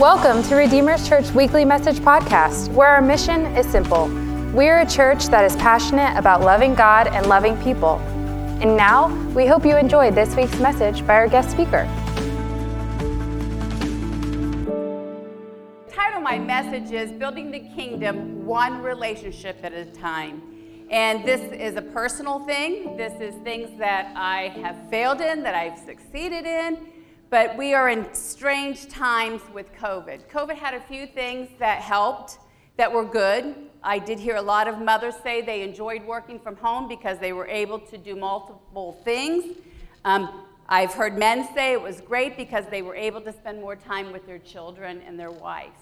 [0.00, 4.08] Welcome to Redeemer's Church Weekly Message Podcast, where our mission is simple.
[4.52, 7.96] We're a church that is passionate about loving God and loving people.
[8.60, 11.88] And now, we hope you enjoyed this week's message by our guest speaker.
[15.86, 20.42] The title of my message is Building the Kingdom One Relationship at a Time.
[20.90, 22.98] And this is a personal thing.
[22.98, 26.95] This is things that I have failed in, that I've succeeded in.
[27.28, 30.28] But we are in strange times with COVID.
[30.28, 32.38] COVID had a few things that helped,
[32.76, 33.56] that were good.
[33.82, 37.32] I did hear a lot of mothers say they enjoyed working from home because they
[37.32, 39.56] were able to do multiple things.
[40.04, 43.74] Um, I've heard men say it was great because they were able to spend more
[43.74, 45.80] time with their children and their wives.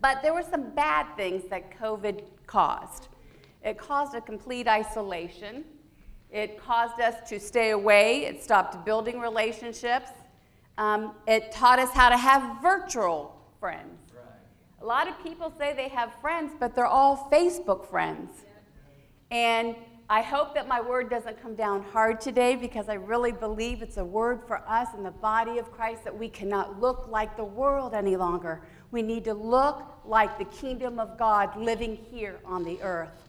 [0.00, 3.08] But there were some bad things that COVID caused.
[3.64, 5.64] It caused a complete isolation.
[6.30, 8.24] It caused us to stay away.
[8.24, 10.10] It stopped building relationships.
[10.78, 14.12] Um, it taught us how to have virtual friends.
[14.14, 14.24] Right.
[14.82, 18.30] A lot of people say they have friends, but they're all Facebook friends.
[19.30, 19.74] And
[20.08, 23.96] I hope that my word doesn't come down hard today because I really believe it's
[23.96, 27.44] a word for us in the body of Christ that we cannot look like the
[27.44, 28.62] world any longer.
[28.92, 33.25] We need to look like the kingdom of God living here on the earth.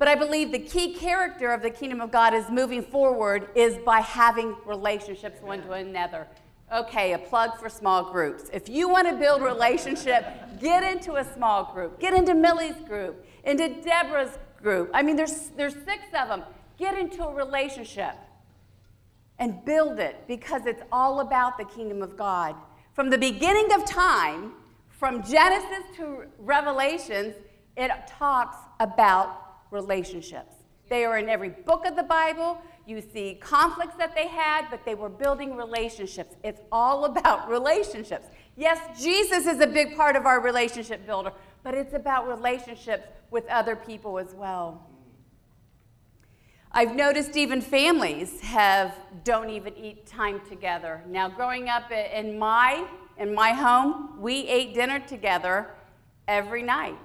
[0.00, 3.76] But I believe the key character of the kingdom of God is moving forward is
[3.76, 6.26] by having relationships one to another.
[6.72, 8.48] Okay, a plug for small groups.
[8.50, 10.24] If you want to build relationship,
[10.60, 12.00] get into a small group.
[12.00, 14.90] Get into Millie's group, into Deborah's group.
[14.94, 16.44] I mean, there's, there's six of them.
[16.78, 18.14] Get into a relationship
[19.38, 22.54] and build it because it's all about the kingdom of God.
[22.94, 24.52] From the beginning of time,
[24.88, 27.34] from Genesis to Revelations,
[27.76, 30.54] it talks about relationships.
[30.88, 32.60] They are in every book of the Bible.
[32.86, 36.34] You see conflicts that they had, but they were building relationships.
[36.42, 38.26] It's all about relationships.
[38.56, 43.46] Yes, Jesus is a big part of our relationship builder, but it's about relationships with
[43.46, 44.86] other people as well.
[46.72, 51.02] I've noticed even families have don't even eat time together.
[51.08, 55.74] Now, growing up in my in my home, we ate dinner together
[56.26, 56.96] every night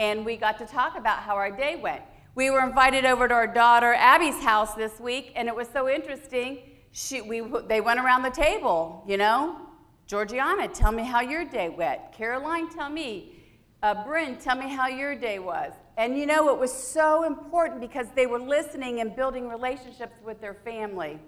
[0.00, 2.00] and we got to talk about how our day went.
[2.34, 5.90] We were invited over to our daughter Abby's house this week, and it was so
[5.90, 6.60] interesting.
[6.90, 9.60] She, we, they went around the table, you know.
[10.06, 12.12] Georgiana, tell me how your day went.
[12.12, 13.34] Caroline, tell me.
[13.82, 15.72] Uh, Bryn, tell me how your day was.
[15.98, 20.40] And you know, it was so important because they were listening and building relationships with
[20.40, 21.18] their family.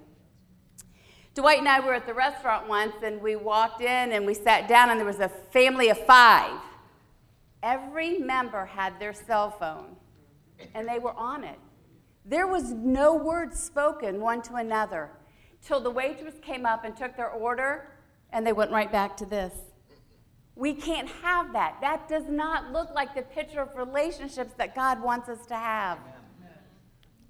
[1.34, 4.66] Dwight and I were at the restaurant once, and we walked in and we sat
[4.66, 6.58] down, and there was a family of five.
[7.62, 9.96] Every member had their cell phone,
[10.74, 11.58] and they were on it.
[12.24, 15.10] There was no word spoken one to another
[15.64, 17.88] till the waitress came up and took their order,
[18.32, 19.52] and they went right back to this.
[20.54, 21.78] We can't have that.
[21.80, 25.98] That does not look like the picture of relationships that God wants us to have.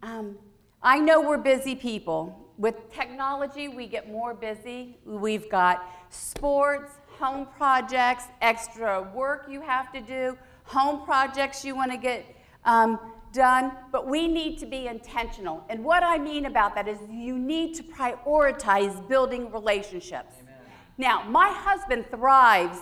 [0.03, 0.39] Um,
[0.83, 2.51] I know we're busy people.
[2.59, 4.99] With technology, we get more busy.
[5.05, 6.93] We've got sports,
[7.23, 12.25] home projects, extra work you have to do, home projects you want to get
[12.65, 12.99] um,
[13.33, 15.65] done, but we need to be intentional.
[15.71, 20.35] And what I mean about that is you need to prioritize building relationships.
[20.43, 20.55] Amen.
[20.99, 22.81] Now, my husband thrives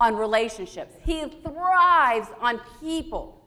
[0.00, 3.40] on relationships, he thrives on people.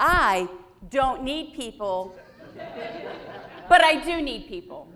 [0.00, 0.48] I
[0.88, 2.18] don't need people,
[3.68, 4.88] but I do need people.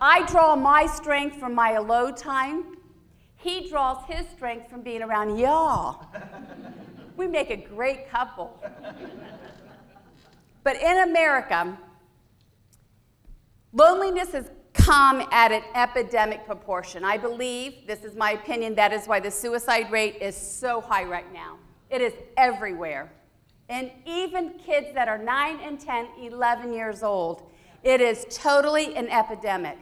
[0.00, 2.73] I draw my strength from my alone time
[3.44, 6.06] he draws his strength from being around y'all.
[7.16, 8.58] we make a great couple.
[10.62, 11.76] But in America,
[13.74, 17.04] loneliness has come at an epidemic proportion.
[17.04, 21.04] I believe, this is my opinion, that is why the suicide rate is so high
[21.04, 21.58] right now.
[21.90, 23.12] It is everywhere.
[23.68, 27.50] And even kids that are 9 and 10, 11 years old,
[27.82, 29.78] it is totally an epidemic.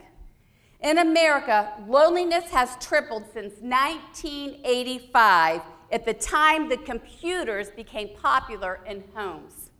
[0.83, 5.61] In America, loneliness has tripled since 1985
[5.93, 9.71] at the time the computers became popular in homes.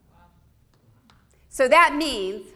[1.50, 2.46] So that means,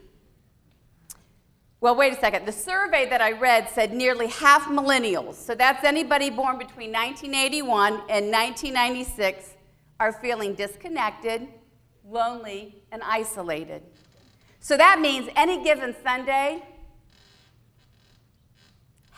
[1.80, 2.46] well, wait a second.
[2.46, 7.92] The survey that I read said nearly half millennials, so that's anybody born between 1981
[8.08, 9.56] and 1996,
[10.00, 11.48] are feeling disconnected,
[12.08, 13.82] lonely, and isolated.
[14.60, 16.62] So that means any given Sunday,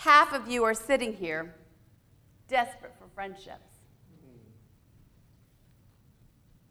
[0.01, 1.55] half of you are sitting here
[2.49, 3.69] desperate for friendships.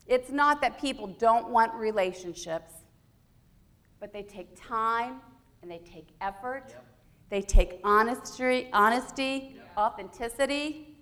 [0.08, 2.74] It's not that people don't want relationships,
[4.00, 5.22] but they take time
[5.62, 6.66] and they take effort.
[6.70, 6.86] Yep.
[7.30, 9.72] They take honesty, honesty, yep.
[9.78, 10.98] authenticity.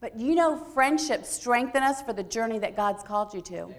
[0.00, 3.62] But you know, friendships strengthen us for the journey that God's called you to.
[3.62, 3.76] Amen.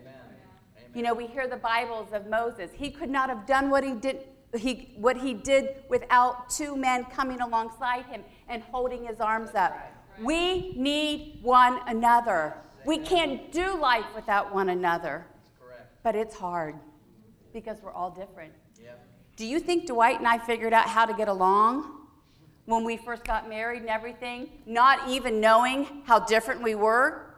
[0.96, 2.72] You know, we hear the Bibles of Moses.
[2.74, 4.24] He could not have done what he did,
[4.58, 9.78] he, what he did without two men coming alongside him and holding his arms up.
[10.22, 12.56] We need one another.
[12.86, 15.26] We can't do life without one another.
[16.04, 16.76] But it's hard
[17.52, 18.54] because we're all different.
[19.36, 21.92] Do you think Dwight and I figured out how to get along
[22.66, 27.36] when we first got married and everything, not even knowing how different we were?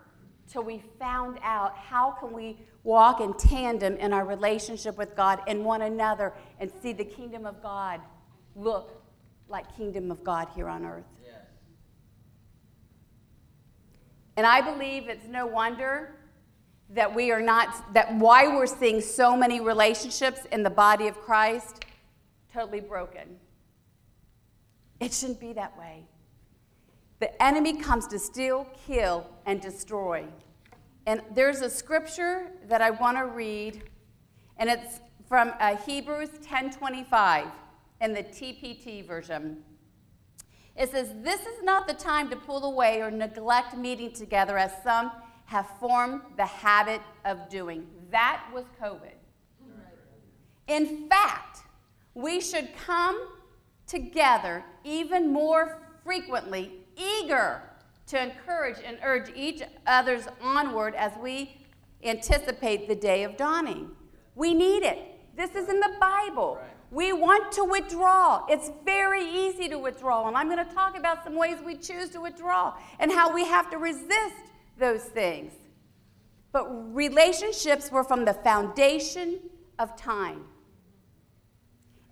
[0.48, 5.42] Till we found out how can we walk in tandem in our relationship with God
[5.48, 8.02] and one another and see the kingdom of God
[8.56, 9.04] look
[9.50, 11.06] like kingdom of God here on earth.
[11.24, 11.36] Yes.
[14.36, 16.16] And I believe it's no wonder
[16.90, 21.20] that we are not that why we're seeing so many relationships in the body of
[21.20, 21.86] Christ
[22.54, 23.38] totally broken.
[25.00, 26.06] It shouldn't be that way.
[27.20, 30.26] The enemy comes to steal, kill, and destroy.
[31.06, 33.84] And there's a scripture that I want to read,
[34.58, 37.52] and it's from uh, Hebrews 10:25
[38.02, 39.64] in the TPT version.
[40.76, 44.72] It says, "This is not the time to pull away or neglect meeting together, as
[44.84, 45.12] some
[45.46, 49.16] have formed the habit of doing." That was COVID.
[50.68, 51.60] In fact,
[52.14, 53.30] we should come
[53.86, 57.62] together even more frequently, eager
[58.08, 61.58] to encourage and urge each other's onward as we
[62.04, 63.90] anticipate the day of dawning.
[64.36, 65.17] We need it.
[65.38, 66.60] This is in the Bible.
[66.90, 68.44] We want to withdraw.
[68.50, 70.28] It's very easy to withdraw.
[70.28, 73.46] And I'm going to talk about some ways we choose to withdraw and how we
[73.46, 74.36] have to resist
[74.80, 75.54] those things.
[76.52, 79.40] But relationships were from the foundation
[79.78, 80.46] of time.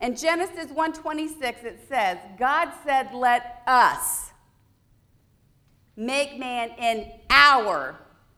[0.01, 4.31] In Genesis 1:26 it says, God said, "Let us
[5.95, 7.95] make man in our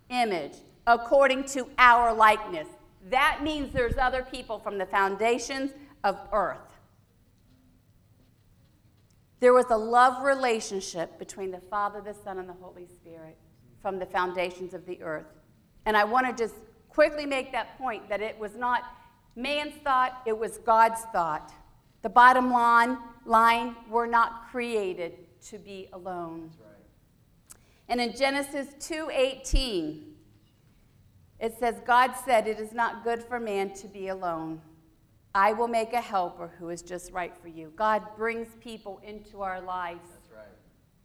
[0.09, 0.53] image,
[0.85, 2.67] according to our likeness.
[3.09, 5.71] That means there's other people from the foundations
[6.03, 6.57] of earth.
[9.39, 13.37] There was a love relationship between the Father, the Son, and the Holy Spirit
[13.81, 15.27] from the foundations of the earth.
[15.85, 16.55] And I want to just
[16.89, 18.83] quickly make that point that it was not
[19.35, 21.53] man's thought, it was God's thought.
[22.01, 25.13] The bottom line, line we're not created
[25.49, 26.51] to be alone.
[27.89, 30.06] And in Genesis 2:18,
[31.39, 34.61] it says, God said, It is not good for man to be alone.
[35.35, 37.71] I will make a helper who is just right for you.
[37.75, 40.09] God brings people into our lives.
[40.11, 40.47] That's right.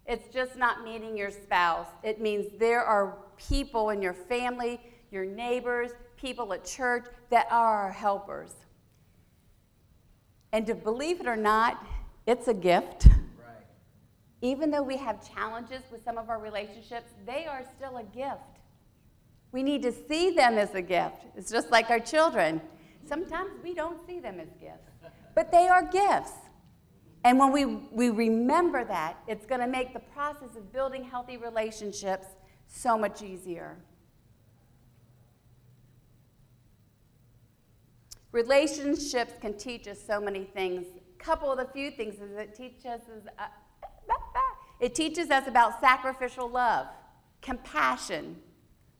[0.06, 1.88] It's just not meeting your spouse.
[2.02, 4.80] It means there are people in your family,
[5.10, 8.52] your neighbors, people at church that are our helpers.
[10.52, 11.84] And to believe it or not,
[12.26, 13.06] it's a gift.
[13.06, 13.66] Right.
[14.40, 18.51] Even though we have challenges with some of our relationships, they are still a gift.
[19.52, 21.26] We need to see them as a gift.
[21.36, 22.60] It's just like our children.
[23.06, 24.90] Sometimes we don't see them as gifts,
[25.34, 26.32] but they are gifts.
[27.24, 31.36] And when we, we remember that, it's going to make the process of building healthy
[31.36, 32.26] relationships
[32.66, 33.76] so much easier.
[38.32, 40.86] Relationships can teach us so many things.
[40.96, 43.02] A couple of the few things is it teaches us
[43.38, 43.44] uh,
[44.80, 46.86] it teaches us about sacrificial love,
[47.42, 48.36] compassion,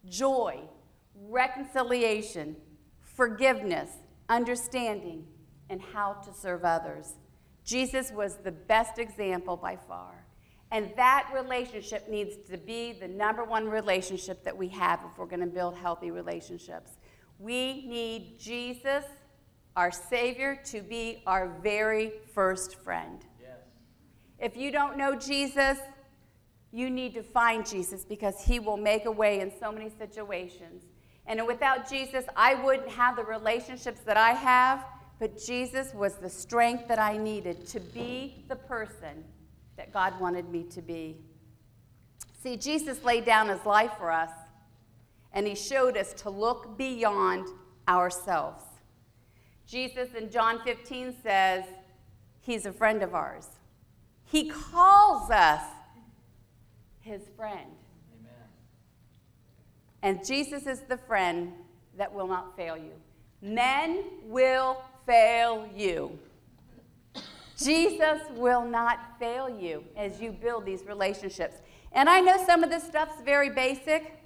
[0.08, 0.60] joy,
[1.14, 2.56] reconciliation,
[3.00, 3.90] forgiveness,
[4.28, 5.24] understanding,
[5.70, 7.14] and how to serve others.
[7.64, 10.26] Jesus was the best example by far.
[10.70, 15.26] And that relationship needs to be the number one relationship that we have if we're
[15.26, 16.92] going to build healthy relationships.
[17.38, 19.04] We need Jesus,
[19.76, 23.20] our Savior, to be our very first friend.
[24.38, 25.78] If you don't know Jesus,
[26.72, 30.84] you need to find Jesus because he will make a way in so many situations.
[31.26, 34.84] And without Jesus, I wouldn't have the relationships that I have,
[35.18, 39.22] but Jesus was the strength that I needed to be the person
[39.76, 41.18] that God wanted me to be.
[42.42, 44.30] See, Jesus laid down his life for us,
[45.32, 47.46] and he showed us to look beyond
[47.86, 48.64] ourselves.
[49.66, 51.64] Jesus in John 15 says,
[52.40, 53.46] He's a friend of ours.
[54.24, 55.62] He calls us
[57.02, 57.70] his friend.
[58.18, 58.48] Amen.
[60.02, 61.52] And Jesus is the friend
[61.98, 62.92] that will not fail you.
[63.42, 66.18] Men will fail you.
[67.56, 71.56] Jesus will not fail you as you build these relationships.
[71.92, 74.24] And I know some of this stuff's very basic,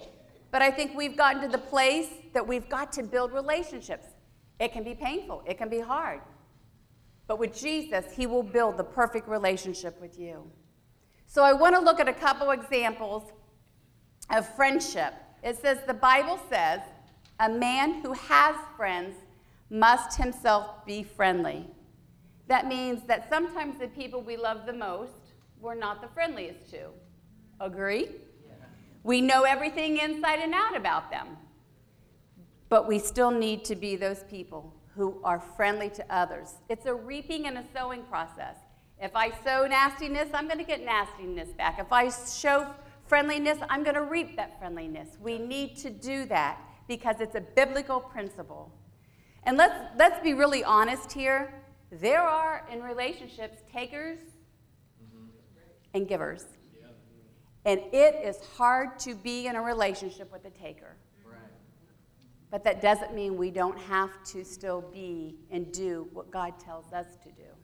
[0.51, 4.07] but I think we've gotten to the place that we've got to build relationships.
[4.59, 6.21] It can be painful, it can be hard.
[7.27, 10.49] But with Jesus, He will build the perfect relationship with you.
[11.27, 13.23] So I want to look at a couple examples
[14.29, 15.13] of friendship.
[15.43, 16.79] It says, the Bible says,
[17.39, 19.15] a man who has friends
[19.69, 21.67] must himself be friendly.
[22.47, 25.11] That means that sometimes the people we love the most,
[25.59, 26.87] we're not the friendliest to.
[27.59, 28.09] Agree?
[29.03, 31.27] We know everything inside and out about them.
[32.69, 36.55] But we still need to be those people who are friendly to others.
[36.69, 38.55] It's a reaping and a sowing process.
[38.99, 41.79] If I sow nastiness, I'm going to get nastiness back.
[41.79, 42.67] If I show
[43.05, 45.17] friendliness, I'm going to reap that friendliness.
[45.21, 48.71] We need to do that because it's a biblical principle.
[49.43, 51.53] And let's, let's be really honest here.
[51.91, 55.27] There are in relationships takers mm-hmm.
[55.93, 56.45] and givers.
[57.65, 60.95] And it is hard to be in a relationship with a taker.
[62.49, 66.93] But that doesn't mean we don't have to still be and do what God tells
[66.93, 67.56] us to do.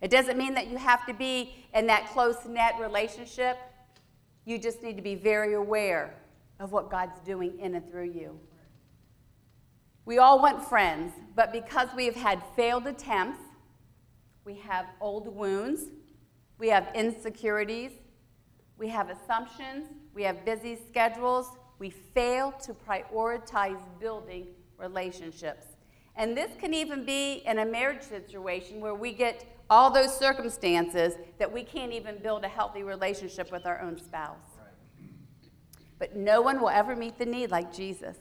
[0.00, 3.58] It doesn't mean that you have to be in that close knit relationship.
[4.44, 6.14] You just need to be very aware
[6.58, 8.38] of what God's doing in and through you.
[10.04, 13.40] We all want friends, but because we have had failed attempts,
[14.44, 15.82] we have old wounds,
[16.58, 17.92] we have insecurities,
[18.78, 21.46] we have assumptions, we have busy schedules,
[21.78, 25.66] we fail to prioritize building relationships.
[26.16, 31.14] And this can even be in a marriage situation where we get all those circumstances
[31.38, 34.36] that we can't even build a healthy relationship with our own spouse.
[35.98, 38.16] But no one will ever meet the need like Jesus.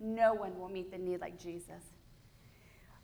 [0.00, 1.82] No one will meet the need like Jesus.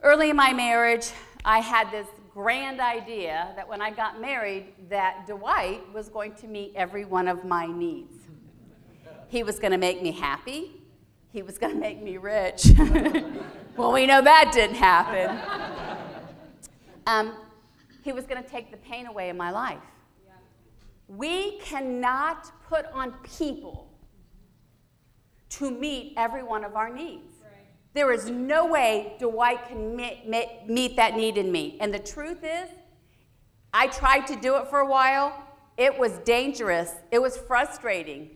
[0.00, 1.10] Early in my marriage,
[1.44, 6.46] I had this grand idea that when I got married, that Dwight was going to
[6.46, 8.14] meet every one of my needs.
[9.28, 10.82] He was going to make me happy.
[11.34, 12.66] He was going to make me rich.
[13.76, 15.36] well, we know that didn't happen.
[17.06, 17.34] Um,
[18.02, 19.76] he was going to take the pain away in my life.
[21.06, 23.90] We cannot put on people
[25.50, 27.34] to meet every one of our needs.
[27.92, 30.22] There is no way Dwight can meet,
[30.66, 31.76] meet that need in me.
[31.78, 32.70] And the truth is,
[33.74, 35.38] I tried to do it for a while.
[35.76, 38.30] It was dangerous, it was frustrating.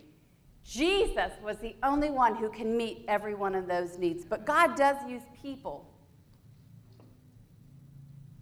[0.68, 4.26] Jesus was the only one who can meet every one of those needs.
[4.26, 5.88] But God does use people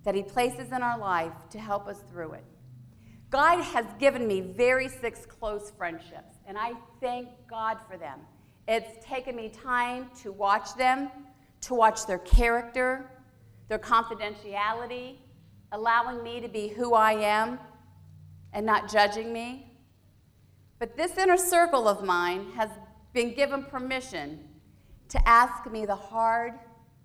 [0.03, 2.45] that He places in our life to help us through it.
[3.31, 8.19] God has given me very six close friendships, and I thank God for them.
[8.67, 11.11] It's taken me time to watch them,
[11.61, 13.09] to watch their character,
[13.69, 15.15] their confidentiality,
[15.71, 17.61] allowing me to be who I am
[18.53, 19.76] and not judging me.
[20.79, 22.71] But this inner circle of mine has
[23.13, 24.41] been given permission
[25.09, 26.55] to ask me the hard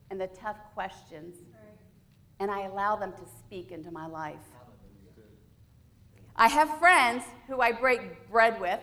[0.09, 1.35] and the tough questions,
[2.39, 4.35] and I allow them to speak into my life.
[6.35, 8.79] I have friends who I break bread with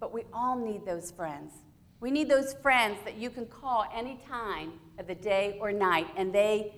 [0.00, 1.52] but we all need those friends.
[2.00, 6.08] We need those friends that you can call any time of the day or night,
[6.16, 6.74] and they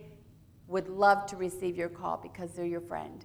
[0.67, 3.25] would love to receive your call because they're your friend.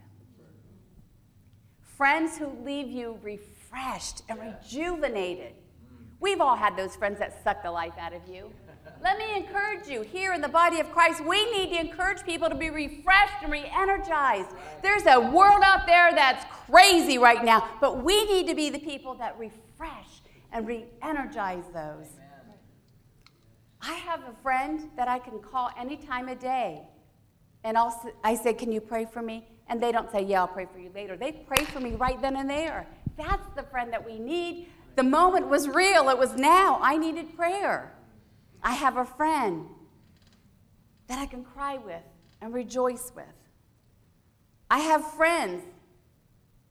[1.98, 5.54] Friends who leave you refreshed and rejuvenated.
[5.54, 6.06] Mm.
[6.20, 8.52] We've all had those friends that suck the life out of you.
[9.02, 12.50] Let me encourage you here in the body of Christ, we need to encourage people
[12.50, 14.50] to be refreshed and re energized.
[14.84, 18.80] There's a world out there that's crazy right now, but we need to be the
[18.80, 22.06] people that refresh and re energize those.
[23.82, 26.84] I have a friend that I can call any time of day,
[27.64, 29.48] and I'll, I say, Can you pray for me?
[29.70, 31.18] And they don't say, Yeah, I'll pray for you later.
[31.18, 32.88] They pray for me right then and there.
[33.18, 34.70] That's the friend that we need.
[34.96, 36.80] The moment was real, it was now.
[36.82, 37.94] I needed prayer.
[38.64, 39.68] I have a friend
[41.08, 42.02] that I can cry with
[42.42, 43.26] and rejoice with.
[44.70, 45.64] I have friends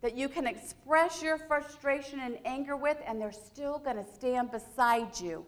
[0.02, 4.50] that you can express your frustration and anger with, and they're still going to stand
[4.50, 5.44] beside you.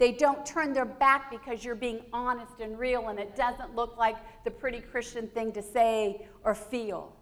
[0.00, 3.98] They don't turn their back because you're being honest and real, and it doesn't look
[3.98, 7.14] like the pretty Christian thing to say or feel.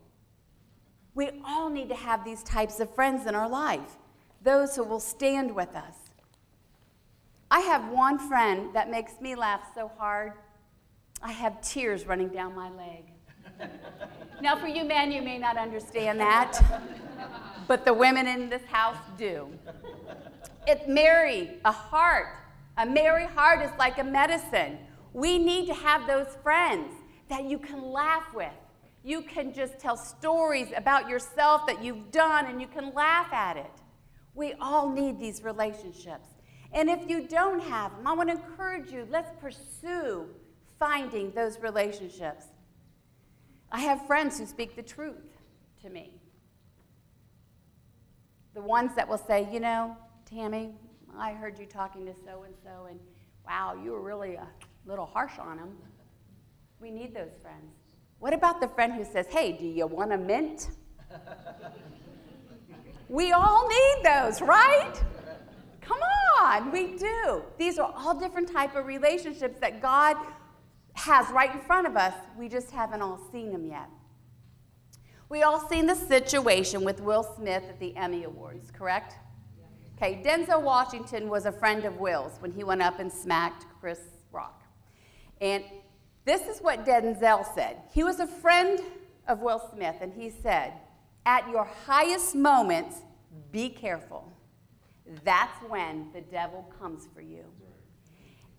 [1.17, 3.97] We all need to have these types of friends in our life,
[4.43, 5.97] those who will stand with us.
[7.51, 10.35] I have one friend that makes me laugh so hard,
[11.21, 13.07] I have tears running down my leg.
[14.41, 16.63] now, for you men, you may not understand that,
[17.67, 19.49] but the women in this house do.
[20.69, 22.29] It's Mary, a heart.
[22.79, 24.79] A merry heart is like a medicine.
[25.13, 26.95] We need to have those friends
[27.29, 28.53] that you can laugh with.
[29.03, 33.57] You can just tell stories about yourself that you've done and you can laugh at
[33.57, 33.73] it.
[34.35, 36.29] We all need these relationships.
[36.73, 40.27] And if you don't have them, I want to encourage you let's pursue
[40.79, 42.45] finding those relationships.
[43.73, 45.37] I have friends who speak the truth
[45.83, 46.13] to me.
[48.55, 50.75] the ones that will say, you know, Tammy,
[51.21, 52.99] I heard you talking to so and so, and
[53.47, 54.47] wow, you were really a
[54.87, 55.77] little harsh on him.
[56.81, 57.75] We need those friends.
[58.21, 60.71] What about the friend who says, hey, do you want a mint?
[63.09, 64.95] we all need those, right?
[65.81, 66.01] Come
[66.43, 67.43] on, we do.
[67.59, 70.17] These are all different type of relationships that God
[70.95, 72.15] has right in front of us.
[72.37, 73.89] We just haven't all seen them yet.
[75.29, 79.15] We all seen the situation with Will Smith at the Emmy Awards, correct?
[80.01, 83.99] Okay, Denzel Washington was a friend of Will's when he went up and smacked Chris
[84.31, 84.63] Rock.
[85.41, 85.65] And
[86.25, 87.79] this is what Denzel said.
[87.93, 88.79] He was a friend
[89.27, 90.75] of Will Smith, and he said,
[91.27, 92.99] At your highest moments,
[93.51, 94.33] be careful.
[95.25, 97.45] That's when the devil comes for you.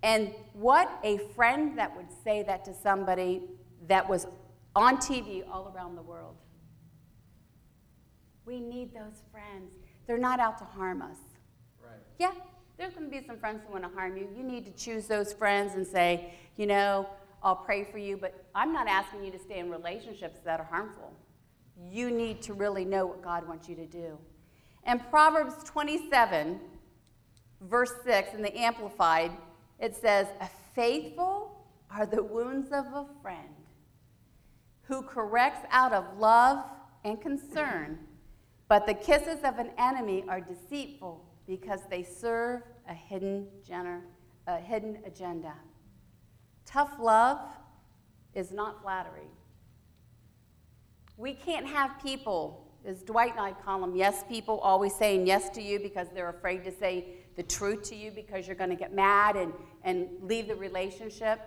[0.04, 3.44] And what a friend that would say that to somebody
[3.88, 4.28] that was
[4.76, 6.36] on TV all around the world.
[8.44, 9.76] We need those friends.
[10.06, 11.18] They're not out to harm us.
[12.20, 12.34] Yeah,
[12.78, 14.28] there's going to be some friends who want to harm you.
[14.36, 17.08] You need to choose those friends and say, you know,
[17.42, 20.66] I'll pray for you, but I'm not asking you to stay in relationships that are
[20.66, 21.14] harmful.
[21.82, 24.18] You need to really know what God wants you to do.
[24.84, 26.60] And Proverbs 27,
[27.62, 29.32] verse 6, in the Amplified,
[29.80, 30.28] it says,
[30.76, 33.56] Faithful are the wounds of a friend
[34.84, 36.66] who corrects out of love
[37.06, 38.00] and concern,
[38.68, 44.04] but the kisses of an enemy are deceitful because they serve a hidden, gener-
[44.46, 45.54] a hidden agenda.
[46.64, 47.40] Tough love
[48.36, 49.28] is not flattery.
[51.18, 55.50] We can't have people, as Dwight and I call them, yes people, always saying yes
[55.50, 58.76] to you because they're afraid to say the truth to you because you're going to
[58.76, 59.52] get mad and,
[59.84, 61.42] and leave the relationship.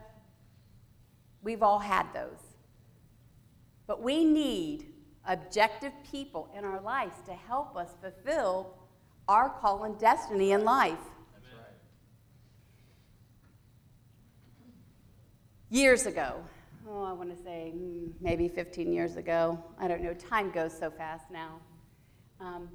[1.45, 2.41] We've all had those.
[3.87, 4.87] But we need
[5.29, 8.82] objective people in our lives to help us fulfill
[9.33, 10.99] our call and destiny in life.
[15.71, 16.35] years ago.
[16.87, 19.59] Oh, I want to say mm, maybe 15 years ago.
[19.79, 20.13] I don't know.
[20.13, 21.61] Time goes so fast now.
[22.41, 22.69] Um,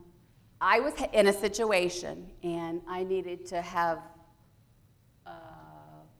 [0.59, 3.99] I was in a situation and I needed to have
[5.27, 5.31] a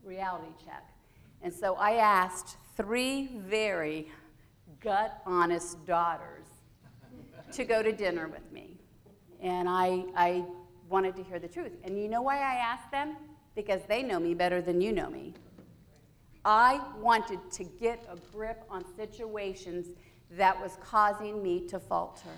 [0.04, 0.88] reality check.
[1.42, 4.12] And so I asked three very
[4.80, 6.46] gut honest daughters
[7.54, 8.77] to go to dinner with me.
[9.42, 10.44] And I, I
[10.90, 11.74] wanted to hear the truth.
[11.84, 13.16] And you know why I asked them?
[13.56, 15.34] Because they know me better than you know me.
[16.46, 19.88] I wanted to get a grip on situations
[20.32, 22.30] that was causing me to falter.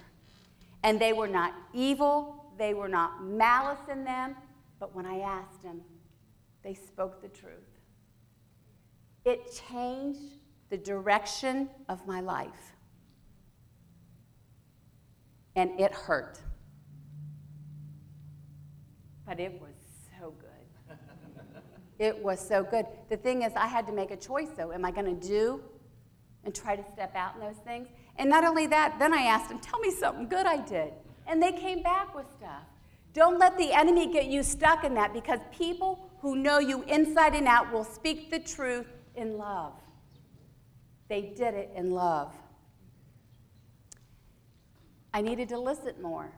[0.84, 4.36] And they were not evil, they were not malice in them,
[4.80, 5.82] but when I asked them,
[6.64, 7.54] they spoke the truth.
[9.26, 12.76] It changed the direction of my life.
[15.56, 16.40] And it hurt.
[19.30, 19.76] But it was
[20.20, 20.98] so good.
[22.00, 22.88] it was so good.
[23.10, 24.72] The thing is, I had to make a choice, though.
[24.72, 25.62] Am I going to do
[26.44, 27.90] and try to step out in those things?
[28.16, 30.94] And not only that, then I asked them, tell me something good I did.
[31.28, 32.64] And they came back with stuff.
[33.14, 37.36] Don't let the enemy get you stuck in that because people who know you inside
[37.36, 39.74] and out will speak the truth in love.
[41.08, 42.34] They did it in love.
[45.14, 46.32] I needed to listen more.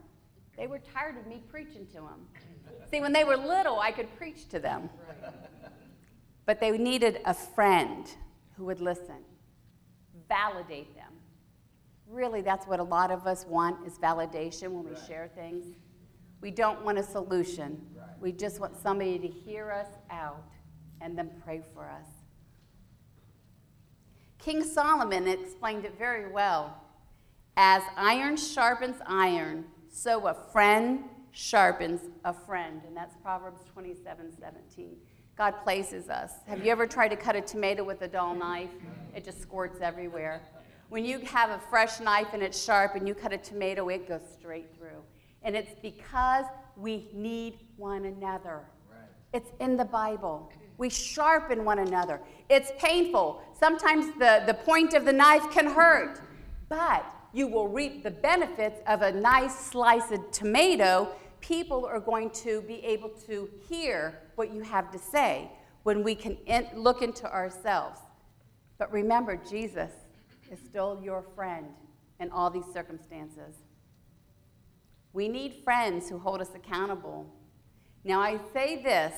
[0.58, 2.28] They were tired of me preaching to them.
[2.92, 4.90] See, when they were little, I could preach to them.
[6.46, 8.06] But they needed a friend
[8.58, 9.24] who would listen,
[10.28, 11.14] validate them.
[12.08, 15.08] Really, that's what a lot of us want is validation when we right.
[15.08, 15.64] share things.
[16.42, 17.82] We don't want a solution.
[17.96, 18.08] Right.
[18.20, 20.52] We just want somebody to hear us out
[21.00, 22.08] and then pray for us.
[24.40, 26.76] King Solomon explained it very well.
[27.56, 32.82] As iron sharpens iron, so a friend sharpens a friend.
[32.86, 34.96] And that's Proverbs 27 17.
[35.38, 36.32] God places us.
[36.48, 38.70] Have you ever tried to cut a tomato with a dull knife?
[39.16, 40.42] It just squirts everywhere.
[40.90, 44.08] When you have a fresh knife and it's sharp and you cut a tomato, it
[44.08, 45.02] goes straight through.
[45.42, 48.66] And it's because we need one another.
[48.90, 49.00] Right.
[49.34, 50.52] It's in the Bible.
[50.78, 52.20] We sharpen one another.
[52.50, 53.42] It's painful.
[53.58, 56.20] Sometimes the, the point of the knife can hurt,
[56.70, 61.14] but you will reap the benefits of a nice slice of tomato.
[61.42, 65.52] People are going to be able to hear what you have to say
[65.84, 68.00] when we can in, look into ourselves.
[68.78, 69.92] But remember, Jesus
[70.52, 71.68] is still your friend
[72.20, 73.56] in all these circumstances.
[75.14, 77.26] We need friends who hold us accountable.
[78.04, 79.14] Now, I say this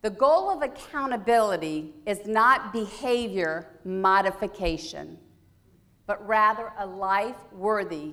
[0.00, 5.18] the goal of accountability is not behavior modification
[6.06, 8.12] but rather a life worthy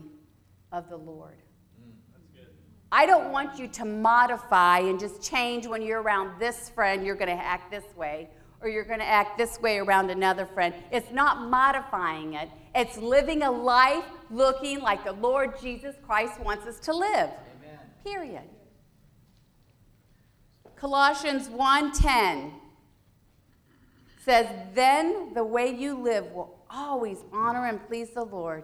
[0.71, 1.37] of the Lord.
[2.91, 7.15] I don't want you to modify and just change when you're around this friend, you're
[7.15, 8.29] going to act this way,
[8.61, 10.73] or you're going to act this way around another friend.
[10.91, 16.65] It's not modifying it, it's living a life looking like the Lord Jesus Christ wants
[16.65, 17.29] us to live.
[17.29, 17.79] Amen.
[18.03, 18.43] Period.
[20.75, 22.53] Colossians 1:10
[24.23, 28.63] says, "Then the way you live will always honor and please the Lord,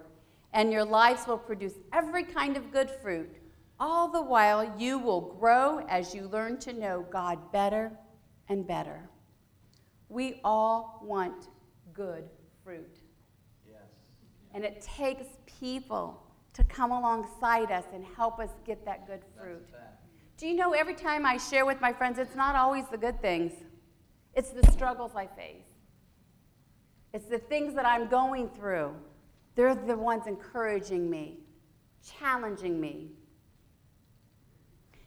[0.54, 3.36] and your lives will produce every kind of good fruit."
[3.80, 7.92] All the while, you will grow as you learn to know God better
[8.48, 9.10] and better.
[10.08, 11.50] We all want
[11.94, 12.30] good
[12.64, 13.00] fruit.
[13.70, 13.82] Yes.
[14.54, 15.26] And it takes
[15.60, 16.22] people
[16.54, 19.68] to come alongside us and help us get that good fruit.
[20.38, 23.22] Do you know every time I share with my friends, it's not always the good
[23.22, 23.54] things,
[24.34, 25.64] it's the struggles I face,
[27.14, 28.96] it's the things that I'm going through.
[29.56, 31.40] They're the ones encouraging me,
[32.20, 33.12] challenging me,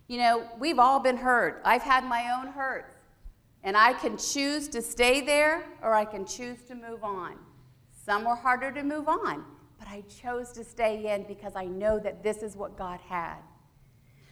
[0.08, 1.60] you know, we've all been hurt.
[1.64, 2.96] I've had my own hurts.
[3.62, 7.36] And I can choose to stay there or I can choose to move on.
[8.04, 9.44] Some were harder to move on,
[9.78, 13.36] but I chose to stay in because I know that this is what God had.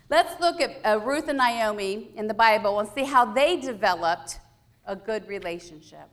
[0.08, 4.38] Let's look at uh, Ruth and Naomi in the Bible and see how they developed
[4.86, 6.08] a good relationship.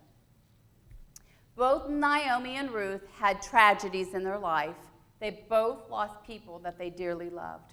[1.55, 4.75] Both Naomi and Ruth had tragedies in their life.
[5.19, 7.71] They both lost people that they dearly loved.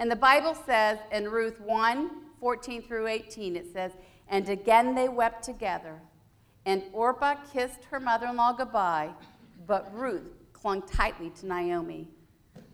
[0.00, 2.10] And the Bible says in Ruth 1
[2.40, 3.92] 14 through 18, it says,
[4.28, 6.00] And again they wept together.
[6.64, 9.10] And Orpah kissed her mother in law goodbye,
[9.66, 12.08] but Ruth clung tightly to Naomi.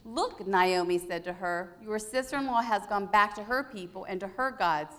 [0.04, 4.04] Look, Naomi said to her, Your sister in law has gone back to her people
[4.04, 4.94] and to her gods.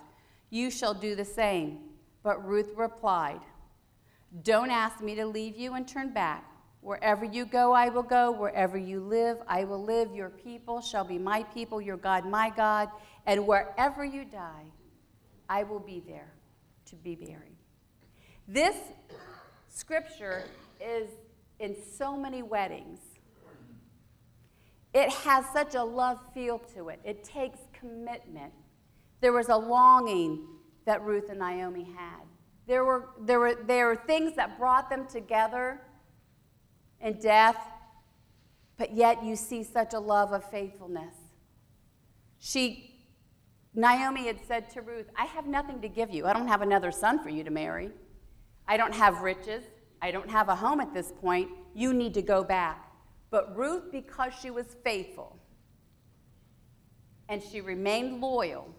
[0.50, 1.78] You shall do the same.
[2.22, 3.40] But Ruth replied,
[4.42, 6.44] Don't ask me to leave you and turn back.
[6.80, 8.30] Wherever you go, I will go.
[8.30, 10.14] Wherever you live, I will live.
[10.14, 12.88] Your people shall be my people, your God, my God.
[13.26, 14.66] And wherever you die,
[15.48, 16.32] I will be there
[16.86, 17.56] to be buried.
[18.46, 18.76] This
[19.68, 20.44] scripture
[20.80, 21.08] is
[21.58, 23.00] in so many weddings.
[24.94, 27.00] It has such a love feel to it.
[27.04, 28.52] It takes commitment.
[29.20, 30.46] There was a longing
[30.86, 32.22] that Ruth and Naomi had.
[32.66, 35.80] There were, there were, there were things that brought them together
[37.00, 37.56] and death,
[38.76, 41.14] but yet you see such a love of faithfulness.
[42.38, 42.94] She,
[43.74, 46.26] Naomi had said to Ruth, I have nothing to give you.
[46.26, 47.90] I don't have another son for you to marry.
[48.66, 49.64] I don't have riches.
[50.00, 51.50] I don't have a home at this point.
[51.74, 52.92] You need to go back.
[53.30, 55.38] But Ruth, because she was faithful
[57.28, 58.74] and she remained loyal,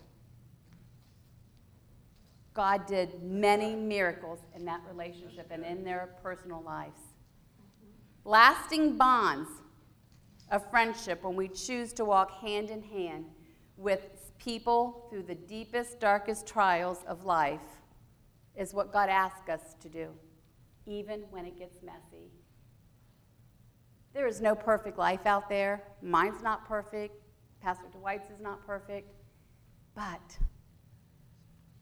[2.53, 6.99] God did many miracles in that relationship and in their personal lives
[8.25, 9.49] lasting bonds
[10.51, 13.25] of friendship when we choose to walk hand in hand
[13.77, 17.60] with people through the deepest, darkest trials of life
[18.55, 20.10] is what God asks us to do,
[20.86, 22.32] even when it gets messy.
[24.13, 25.84] There is no perfect life out there.
[26.01, 27.15] Mine's not perfect.
[27.62, 29.13] Pastor Dwight's is not perfect.
[29.95, 30.38] But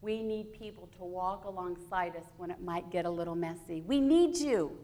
[0.01, 3.81] we need people to walk alongside us when it might get a little messy.
[3.81, 4.77] We need you.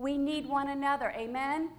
[0.00, 1.10] We need one another.
[1.14, 1.68] Amen?
[1.68, 1.70] Amen?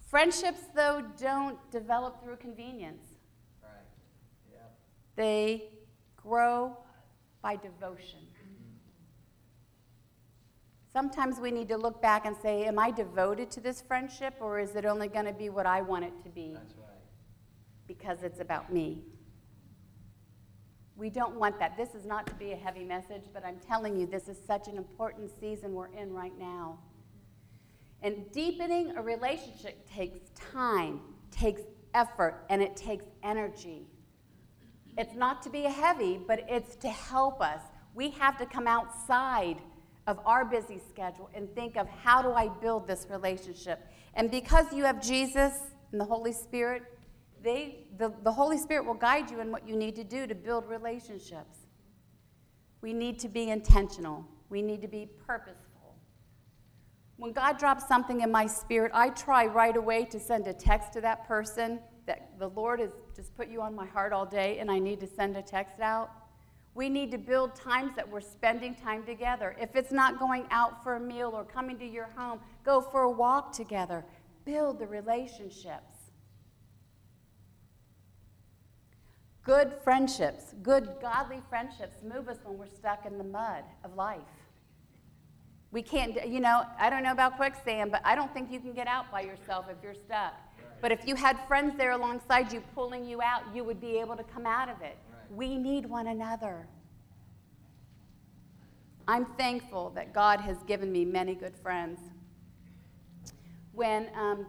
[0.00, 3.04] Friendships, though, don't develop through convenience.
[3.62, 3.70] Right.
[4.52, 4.58] Yeah.
[5.14, 5.68] They
[6.16, 6.76] grow
[7.42, 8.18] by devotion.
[10.92, 14.58] Sometimes we need to look back and say, Am I devoted to this friendship, or
[14.58, 16.54] is it only going to be what I want it to be?
[16.54, 16.88] That's right.
[17.86, 19.04] Because it's about me.
[20.96, 21.76] We don't want that.
[21.76, 24.68] This is not to be a heavy message, but I'm telling you, this is such
[24.68, 26.78] an important season we're in right now.
[28.02, 30.20] And deepening a relationship takes
[30.52, 31.62] time, takes
[31.94, 33.86] effort, and it takes energy.
[34.96, 37.60] It's not to be heavy, but it's to help us.
[37.94, 39.56] We have to come outside
[40.06, 43.80] of our busy schedule and think of how do I build this relationship.
[44.14, 45.52] And because you have Jesus
[45.90, 46.82] and the Holy Spirit,
[47.44, 50.34] they, the, the Holy Spirit will guide you in what you need to do to
[50.34, 51.58] build relationships.
[52.80, 55.94] We need to be intentional, we need to be purposeful.
[57.16, 60.92] When God drops something in my spirit, I try right away to send a text
[60.94, 64.58] to that person that the Lord has just put you on my heart all day
[64.58, 66.10] and I need to send a text out.
[66.74, 69.54] We need to build times that we're spending time together.
[69.60, 73.02] If it's not going out for a meal or coming to your home, go for
[73.02, 74.04] a walk together.
[74.44, 75.93] Build the relationships.
[79.44, 84.20] Good friendships, good godly friendships move us when we're stuck in the mud of life.
[85.70, 88.72] We can't, you know, I don't know about quicksand, but I don't think you can
[88.72, 90.32] get out by yourself if you're stuck.
[90.80, 94.16] But if you had friends there alongside you pulling you out, you would be able
[94.16, 94.96] to come out of it.
[95.30, 96.66] We need one another.
[99.06, 102.00] I'm thankful that God has given me many good friends.
[103.72, 104.46] When um,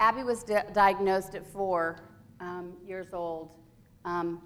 [0.00, 2.00] Abby was di- diagnosed at four
[2.40, 3.59] um, years old
[4.04, 4.42] um,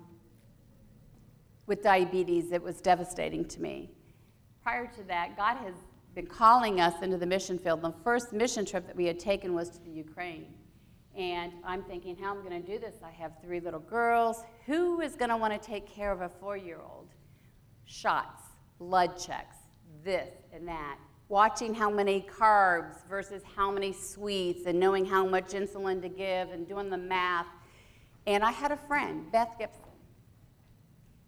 [1.67, 3.91] with diabetes, it was devastating to me.
[4.63, 5.75] Prior to that, God has
[6.15, 7.83] been calling us into the mission field.
[7.83, 10.47] The first mission trip that we had taken was to the Ukraine.
[11.17, 12.97] And I'm thinking, how am I going to do this?
[13.05, 14.43] I have three little girls.
[14.67, 17.09] Who is going to want to take care of a four year old?
[17.85, 18.43] Shots,
[18.79, 19.57] blood checks,
[20.05, 20.99] this and that.
[21.29, 26.51] Watching how many carbs versus how many sweets, and knowing how much insulin to give,
[26.51, 27.47] and doing the math.
[28.27, 29.83] And I had a friend, Beth Gibson.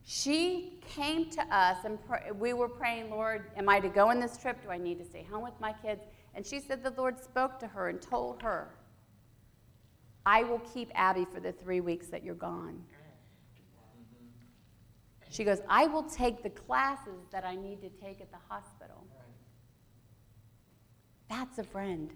[0.05, 4.21] She came to us, and pr- we were praying, Lord, am I to go on
[4.21, 4.63] this trip?
[4.63, 6.03] Do I need to stay home with my kids?
[6.35, 8.77] And she said the Lord spoke to her and told her
[10.25, 12.83] I will keep Abby for the three weeks that you're gone.
[15.31, 19.07] She goes, I will take the classes that I need to take at the hospital.
[21.29, 22.13] That's a friend.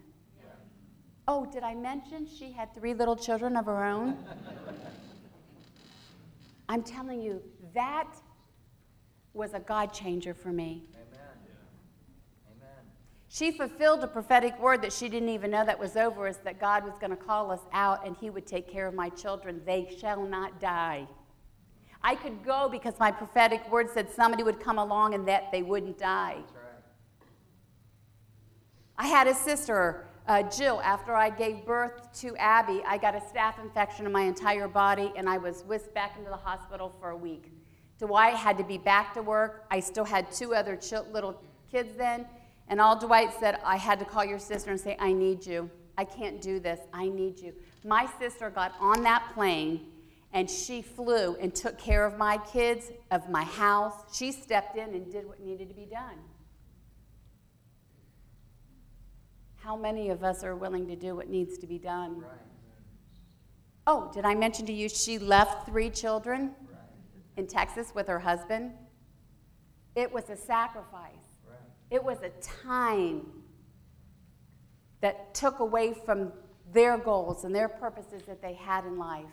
[1.32, 4.16] Oh, did I mention she had three little children of her own?
[6.68, 7.40] I'm telling you,
[7.72, 8.12] that
[9.32, 10.82] was a God changer for me.
[10.92, 11.28] Amen.
[12.50, 12.84] Amen.
[13.28, 16.58] She fulfilled a prophetic word that she didn't even know that was over us that
[16.58, 19.62] God was going to call us out and He would take care of my children.
[19.64, 21.06] They shall not die.
[22.02, 25.62] I could go because my prophetic word said somebody would come along and that they
[25.62, 26.38] wouldn't die.
[28.98, 33.18] I had a sister, uh, Jill, after I gave birth to Abby, I got a
[33.18, 37.10] staph infection in my entire body and I was whisked back into the hospital for
[37.10, 37.50] a week.
[37.98, 39.64] Dwight had to be back to work.
[39.72, 42.26] I still had two other ch- little kids then.
[42.68, 45.68] And all Dwight said, I had to call your sister and say, I need you.
[45.98, 46.78] I can't do this.
[46.92, 47.52] I need you.
[47.84, 49.84] My sister got on that plane
[50.32, 53.94] and she flew and took care of my kids, of my house.
[54.16, 56.18] She stepped in and did what needed to be done.
[59.62, 62.20] How many of us are willing to do what needs to be done?
[62.20, 62.30] Right.
[63.86, 66.80] Oh, did I mention to you she left three children right.
[67.36, 68.72] in Texas with her husband?
[69.94, 71.12] It was a sacrifice.
[71.90, 72.30] It was a
[72.64, 73.26] time
[75.00, 76.32] that took away from
[76.72, 79.24] their goals and their purposes that they had in life.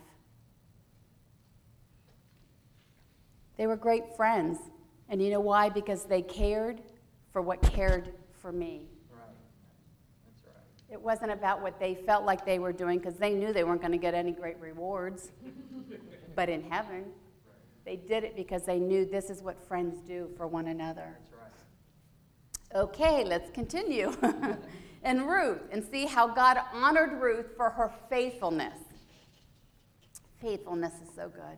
[3.57, 4.57] They were great friends.
[5.07, 5.69] And you know why?
[5.69, 6.81] Because they cared
[7.31, 8.87] for what cared for me.
[10.89, 10.99] Right.
[10.99, 10.99] That's right.
[10.99, 13.81] It wasn't about what they felt like they were doing because they knew they weren't
[13.81, 15.31] going to get any great rewards.
[16.35, 17.05] but in heaven,
[17.85, 21.17] they did it because they knew this is what friends do for one another.
[22.75, 24.13] Okay, let's continue.
[25.03, 28.77] and Ruth, and see how God honored Ruth for her faithfulness.
[30.41, 31.57] Faithfulness is so good.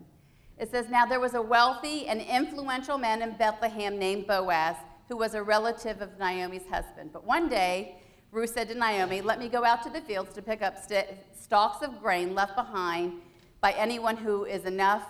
[0.59, 4.75] It says, Now there was a wealthy and influential man in Bethlehem named Boaz,
[5.07, 7.09] who was a relative of Naomi's husband.
[7.11, 7.98] But one day,
[8.31, 11.07] Ruth said to Naomi, Let me go out to the fields to pick up st-
[11.39, 13.13] stalks of grain left behind
[13.61, 15.03] by anyone who is enough,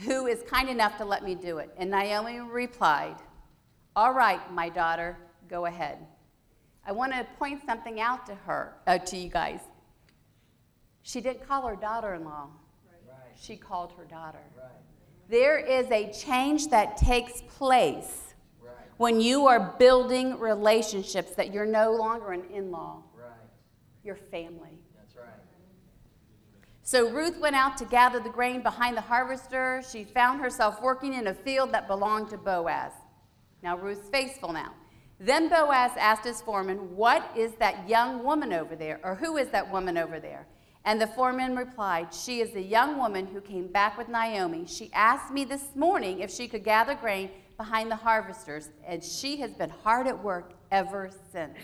[0.00, 1.70] who is kind enough to let me do it.
[1.76, 3.16] And Naomi replied,
[3.94, 5.16] All right, my daughter,
[5.48, 5.98] go ahead.
[6.86, 9.60] I want to point something out to her, uh, to you guys.
[11.02, 12.48] She didn't call her daughter in law,
[13.06, 13.18] right.
[13.38, 14.38] she called her daughter.
[14.56, 14.70] Right.
[15.28, 18.33] There is a change that takes place.
[18.96, 23.02] When you are building relationships that you're no longer an in law,
[24.04, 24.78] your family.
[24.96, 25.26] That's right.
[26.82, 29.82] So Ruth went out to gather the grain behind the harvester.
[29.90, 32.92] She found herself working in a field that belonged to Boaz.
[33.62, 34.74] Now, Ruth's faithful now.
[35.18, 39.00] Then Boaz asked his foreman, What is that young woman over there?
[39.02, 40.46] Or who is that woman over there?
[40.84, 44.66] And the foreman replied, She is the young woman who came back with Naomi.
[44.66, 49.36] She asked me this morning if she could gather grain behind the harvesters, and she
[49.38, 51.56] has been hard at work ever since.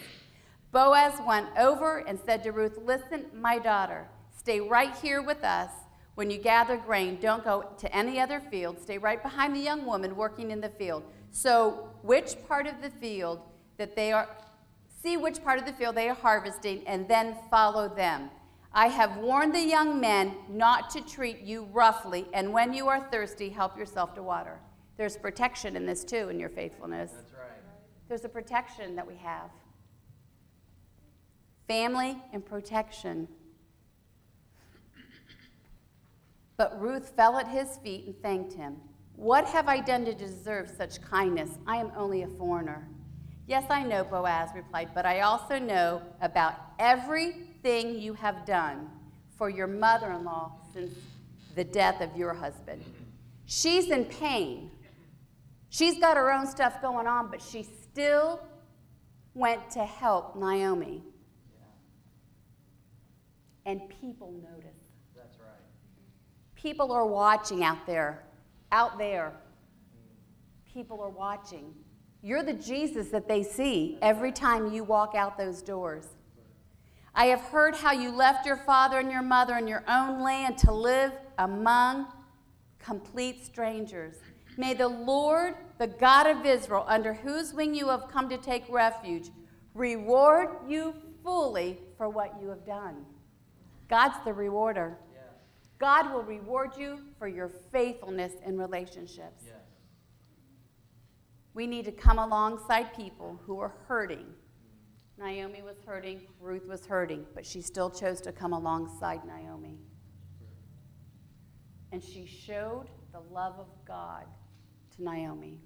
[0.73, 5.71] Boaz went over and said to Ruth, Listen, my daughter, stay right here with us.
[6.15, 8.81] When you gather grain, don't go to any other field.
[8.81, 11.03] Stay right behind the young woman working in the field.
[11.31, 13.41] So, which part of the field
[13.79, 14.29] that they are,
[15.03, 18.31] see which part of the field they are harvesting, and then follow them.
[18.73, 23.09] I have warned the young men not to treat you roughly, and when you are
[23.11, 24.61] thirsty, help yourself to water.
[25.01, 27.11] There's protection in this too, in your faithfulness.
[27.13, 27.49] That's right.
[28.07, 29.49] There's a protection that we have
[31.67, 33.27] family and protection.
[36.59, 38.77] But Ruth fell at his feet and thanked him.
[39.17, 41.49] What have I done to deserve such kindness?
[41.67, 42.87] I am only a foreigner.
[43.47, 48.91] Yes, I know, Boaz replied, but I also know about everything you have done
[49.39, 50.93] for your mother in law since
[51.55, 52.85] the death of your husband.
[53.47, 54.73] She's in pain.
[55.71, 58.41] She's got her own stuff going on, but she still
[59.35, 61.03] went to help Naomi.
[63.67, 64.77] And people notice.
[65.17, 65.49] That's right.
[66.57, 68.25] People are watching out there.
[68.73, 69.33] Out there.
[70.73, 71.73] People are watching.
[72.23, 76.07] You're the Jesus that they see every time you walk out those doors.
[77.15, 80.59] I have heard how you left your father and your mother and your own land
[80.59, 82.07] to live among
[82.79, 84.17] complete strangers.
[84.57, 88.65] May the Lord, the God of Israel, under whose wing you have come to take
[88.69, 89.31] refuge,
[89.75, 93.05] reward you fully for what you have done.
[93.89, 94.99] God's the rewarder.
[95.13, 95.23] Yes.
[95.79, 99.45] God will reward you for your faithfulness in relationships.
[99.47, 99.57] Yes.
[101.55, 104.27] We need to come alongside people who are hurting.
[105.19, 109.79] Naomi was hurting, Ruth was hurting, but she still chose to come alongside Naomi.
[111.93, 114.25] And she showed the love of God
[115.01, 115.61] Naomi.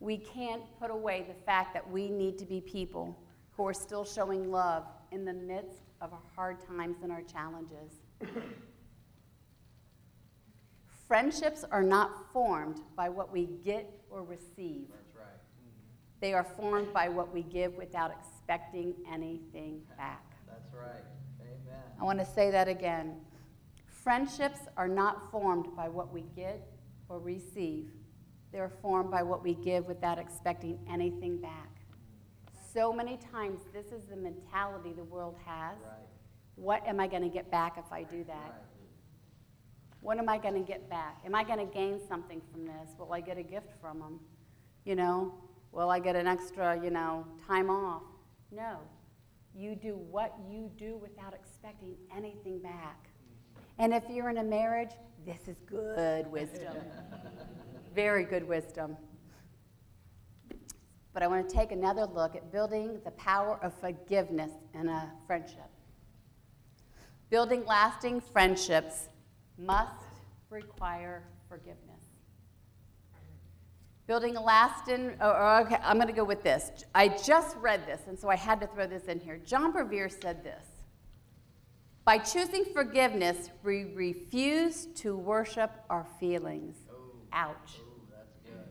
[0.00, 3.18] We can't put away the fact that we need to be people
[3.52, 8.02] who are still showing love in the midst of our hard times and our challenges.
[11.08, 14.88] Friendships are not formed by what we get or receive.
[14.90, 15.24] That's right.
[15.24, 16.20] Mm-hmm.
[16.20, 20.24] They are formed by what we give without expecting anything back.
[20.46, 21.04] That's right.
[21.40, 21.80] Amen.
[22.00, 23.16] I want to say that again.
[23.86, 26.73] Friendships are not formed by what we get
[27.14, 27.90] or receive.
[28.52, 31.70] They're formed by what we give without expecting anything back.
[32.72, 35.78] So many times, this is the mentality the world has.
[35.78, 36.08] Right.
[36.56, 38.34] What am I going to get back if I do that?
[38.34, 38.52] Right.
[40.00, 41.20] What am I going to get back?
[41.24, 42.90] Am I going to gain something from this?
[42.98, 44.20] Will I get a gift from them?
[44.84, 45.34] You know,
[45.72, 48.02] will I get an extra, you know, time off?
[48.50, 48.78] No.
[49.54, 53.08] You do what you do without expecting anything back.
[53.78, 54.90] And if you're in a marriage,
[55.26, 56.76] this is good wisdom.
[57.94, 58.96] Very good wisdom.
[61.12, 65.12] But I want to take another look at building the power of forgiveness in a
[65.26, 65.70] friendship.
[67.30, 69.08] Building lasting friendships
[69.56, 70.04] must
[70.50, 71.80] require forgiveness.
[74.06, 76.70] Building a lasting, oh, oh, okay, I'm going to go with this.
[76.94, 79.38] I just read this, and so I had to throw this in here.
[79.38, 80.66] John Bevere said this
[82.04, 86.76] By choosing forgiveness, we refuse to worship our feelings.
[86.90, 86.96] Oh.
[87.32, 87.78] Ouch.
[87.80, 88.68] Ooh, that's good.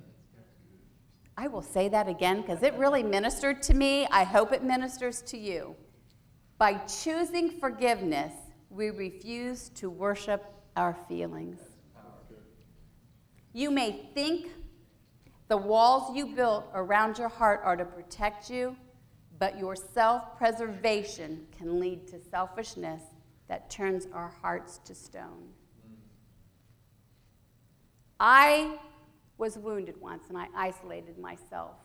[1.35, 4.05] I will say that again because it really ministered to me.
[4.11, 5.75] I hope it ministers to you.
[6.59, 8.33] By choosing forgiveness,
[8.69, 11.59] we refuse to worship our feelings.
[13.51, 14.49] You may think
[15.47, 18.75] the walls you built around your heart are to protect you,
[19.39, 23.01] but your self preservation can lead to selfishness
[23.47, 25.49] that turns our hearts to stone.
[28.19, 28.77] I
[29.37, 31.75] was wounded once and I isolated myself.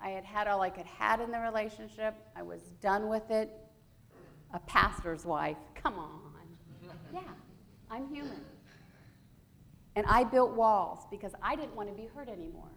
[0.00, 2.14] I had had all I could had in the relationship.
[2.34, 3.50] I was done with it.
[4.54, 5.56] A pastor's wife.
[5.74, 6.20] Come on.
[7.12, 7.20] Yeah,
[7.90, 8.40] I'm human.
[9.96, 12.70] And I built walls because I didn't want to be hurt anymore.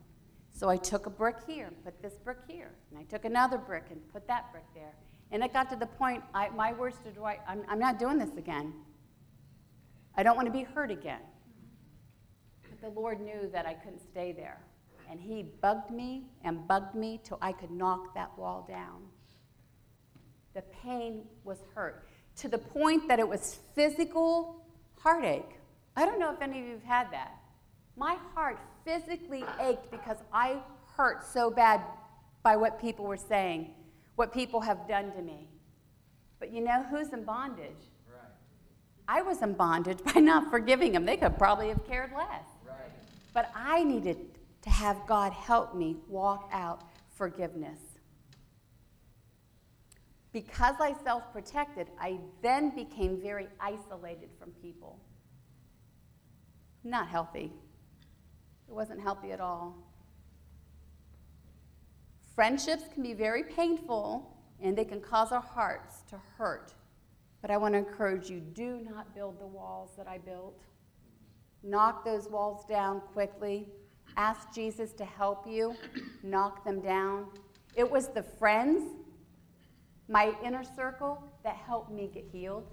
[0.51, 2.71] So I took a brick here put this brick here.
[2.89, 4.93] And I took another brick and put that brick there.
[5.31, 8.17] And it got to the point, I, my words to Dwight, I'm, I'm not doing
[8.17, 8.73] this again.
[10.15, 11.21] I don't want to be hurt again.
[12.69, 14.59] But the Lord knew that I couldn't stay there.
[15.09, 19.03] And He bugged me and bugged me till I could knock that wall down.
[20.55, 24.65] The pain was hurt to the point that it was physical
[24.97, 25.59] heartache.
[25.95, 27.33] I don't know if any of you have had that.
[27.95, 30.57] My heart physically ached because I
[30.95, 31.81] hurt so bad
[32.43, 33.73] by what people were saying,
[34.19, 35.47] what people have done to me.
[36.39, 37.87] But you know who's in bondage?
[38.05, 38.19] Right.
[39.07, 41.05] I was in bondage by not forgiving them.
[41.05, 42.43] They could probably have cared less.
[42.67, 42.91] Right.
[43.33, 44.17] But I needed
[44.63, 46.83] to have God help me walk out
[47.15, 47.79] forgiveness.
[50.33, 54.99] Because I self protected, I then became very isolated from people.
[56.83, 57.53] Not healthy.
[58.67, 59.77] It wasn't healthy at all.
[62.39, 66.73] Friendships can be very painful and they can cause our hearts to hurt.
[67.41, 70.63] But I want to encourage you do not build the walls that I built.
[71.63, 73.67] Knock those walls down quickly.
[74.15, 75.75] Ask Jesus to help you
[76.23, 77.25] knock them down.
[77.75, 78.89] It was the friends,
[80.07, 82.69] my inner circle, that helped me get healed.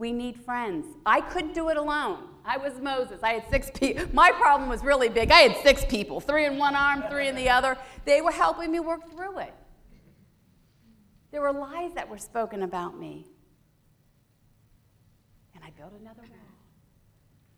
[0.00, 0.86] We need friends.
[1.04, 2.24] I couldn't do it alone.
[2.42, 3.22] I was Moses.
[3.22, 4.06] I had six people.
[4.14, 5.30] My problem was really big.
[5.30, 7.76] I had six people three in one arm, three in the other.
[8.06, 9.52] They were helping me work through it.
[11.32, 13.26] There were lies that were spoken about me.
[15.54, 16.38] And I built another wall.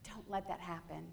[0.02, 1.04] Don't let that happen.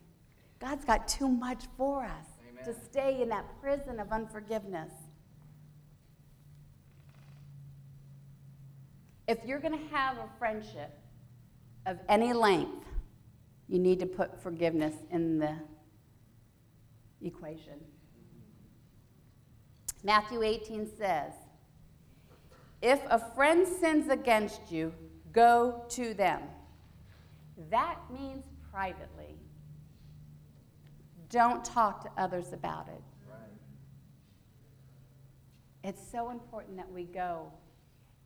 [0.59, 2.65] God's got too much for us Amen.
[2.65, 4.91] to stay in that prison of unforgiveness.
[9.27, 10.98] If you're going to have a friendship
[11.89, 12.85] of any length,
[13.67, 15.55] you need to put forgiveness in the
[17.23, 17.79] equation.
[20.03, 21.33] Matthew 18 says,
[22.81, 24.93] If a friend sins against you,
[25.31, 26.43] go to them.
[27.71, 29.35] That means privately.
[31.29, 33.01] Don't talk to others about it.
[33.27, 33.39] Right.
[35.83, 37.51] It's so important that we go.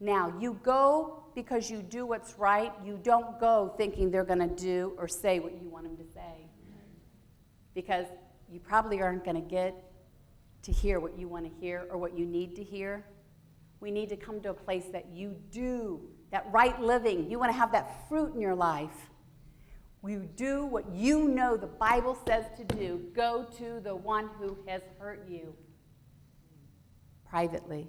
[0.03, 2.73] Now, you go because you do what's right.
[2.83, 6.13] You don't go thinking they're going to do or say what you want them to
[6.13, 6.49] say.
[7.73, 8.05] Because
[8.51, 9.81] you probably aren't going to get
[10.63, 13.05] to hear what you want to hear or what you need to hear.
[13.79, 16.01] We need to come to a place that you do
[16.31, 17.31] that right living.
[17.31, 19.09] You want to have that fruit in your life.
[20.05, 23.05] You do what you know the Bible says to do.
[23.15, 25.55] Go to the one who has hurt you
[27.29, 27.87] privately.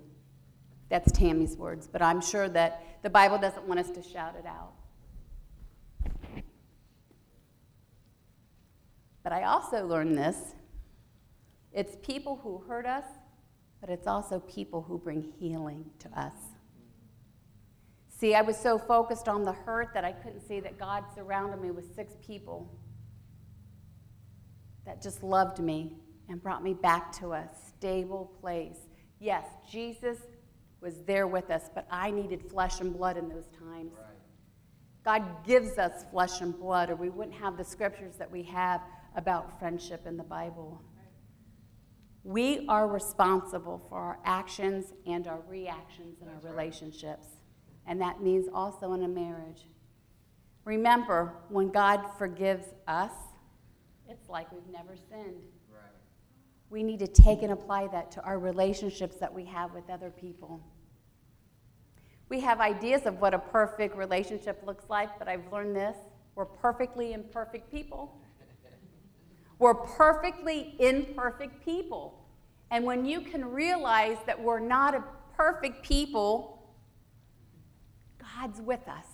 [0.89, 4.47] That's Tammy's words, but I'm sure that the Bible doesn't want us to shout it
[4.47, 4.72] out.
[9.22, 10.55] But I also learned this
[11.72, 13.05] it's people who hurt us,
[13.80, 16.35] but it's also people who bring healing to us.
[18.16, 21.61] See, I was so focused on the hurt that I couldn't see that God surrounded
[21.61, 22.78] me with six people
[24.87, 25.97] that just loved me
[26.28, 28.78] and brought me back to a stable place.
[29.18, 30.18] Yes, Jesus
[30.85, 33.95] was there with us, but I needed flesh and blood in those times.
[33.97, 34.14] Right.
[35.03, 38.82] God gives us flesh and blood, or we wouldn't have the scriptures that we have
[39.16, 40.82] about friendship in the Bible.
[42.22, 47.28] We are responsible for our actions and our reactions in our relationships,
[47.87, 49.66] and that means also in a marriage.
[50.64, 53.12] Remember, when God forgives us,
[54.09, 55.43] it's like we've never sinned.
[55.70, 55.82] Right.
[56.70, 60.11] We need to take and apply that to our relationships that we have with other
[60.11, 60.62] people.
[62.28, 65.96] We have ideas of what a perfect relationship looks like, but I've learned this
[66.34, 68.20] we're perfectly imperfect people.
[69.58, 72.26] We're perfectly imperfect people.
[72.70, 75.04] And when you can realize that we're not a
[75.36, 76.74] perfect people,
[78.18, 79.06] God's with us.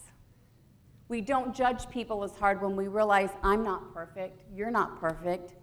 [1.08, 5.54] We don't judge people as hard when we realize I'm not perfect, you're not perfect.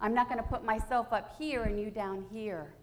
[0.00, 2.74] I'm not going to put myself up here and you down here.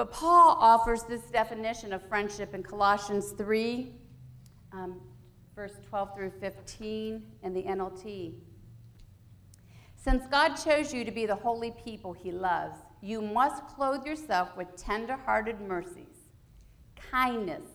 [0.00, 3.92] But Paul offers this definition of friendship in Colossians 3,
[4.72, 4.98] um,
[5.54, 8.32] verse 12 through 15 in the NLT.
[9.96, 14.56] Since God chose you to be the holy people he loves, you must clothe yourself
[14.56, 16.30] with tender hearted mercies,
[17.10, 17.66] kindness,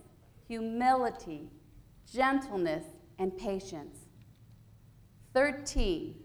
[0.47, 1.51] humility,
[2.11, 2.85] gentleness,
[3.19, 3.99] and patience.
[5.35, 6.15] 13.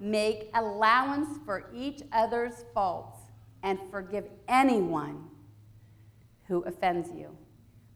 [0.00, 3.20] Make allowance for each other's faults
[3.62, 5.25] and forgive anyone
[6.48, 7.36] who offends you.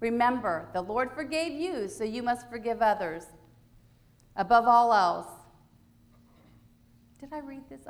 [0.01, 3.25] Remember, the Lord forgave you, so you must forgive others.
[4.37, 5.27] Above all else,
[7.19, 7.83] did I read this?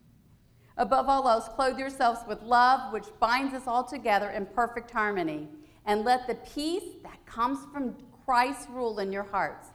[0.76, 5.48] Above all else, clothe yourselves with love, which binds us all together in perfect harmony.
[5.86, 9.68] And let the peace that comes from Christ rule in your hearts.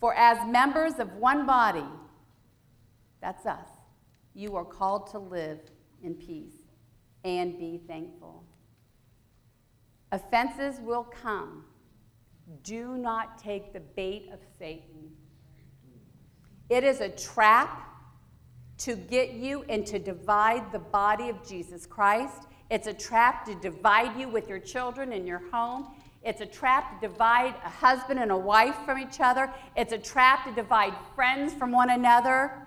[0.00, 1.86] For as members of one body,
[3.20, 3.68] that's us,
[4.34, 5.60] you are called to live
[6.02, 6.52] in peace
[7.24, 8.44] and be thankful.
[10.12, 11.64] Offenses will come.
[12.62, 15.10] Do not take the bait of Satan.
[16.68, 17.82] It is a trap
[18.78, 22.46] to get you and to divide the body of Jesus Christ.
[22.70, 25.88] It's a trap to divide you with your children in your home.
[26.22, 29.52] It's a trap to divide a husband and a wife from each other.
[29.76, 32.66] It's a trap to divide friends from one another.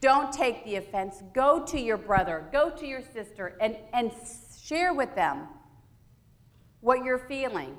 [0.00, 1.22] Don't take the offense.
[1.32, 4.12] Go to your brother, go to your sister, and, and
[4.62, 5.48] share with them
[6.84, 7.78] what you're feeling.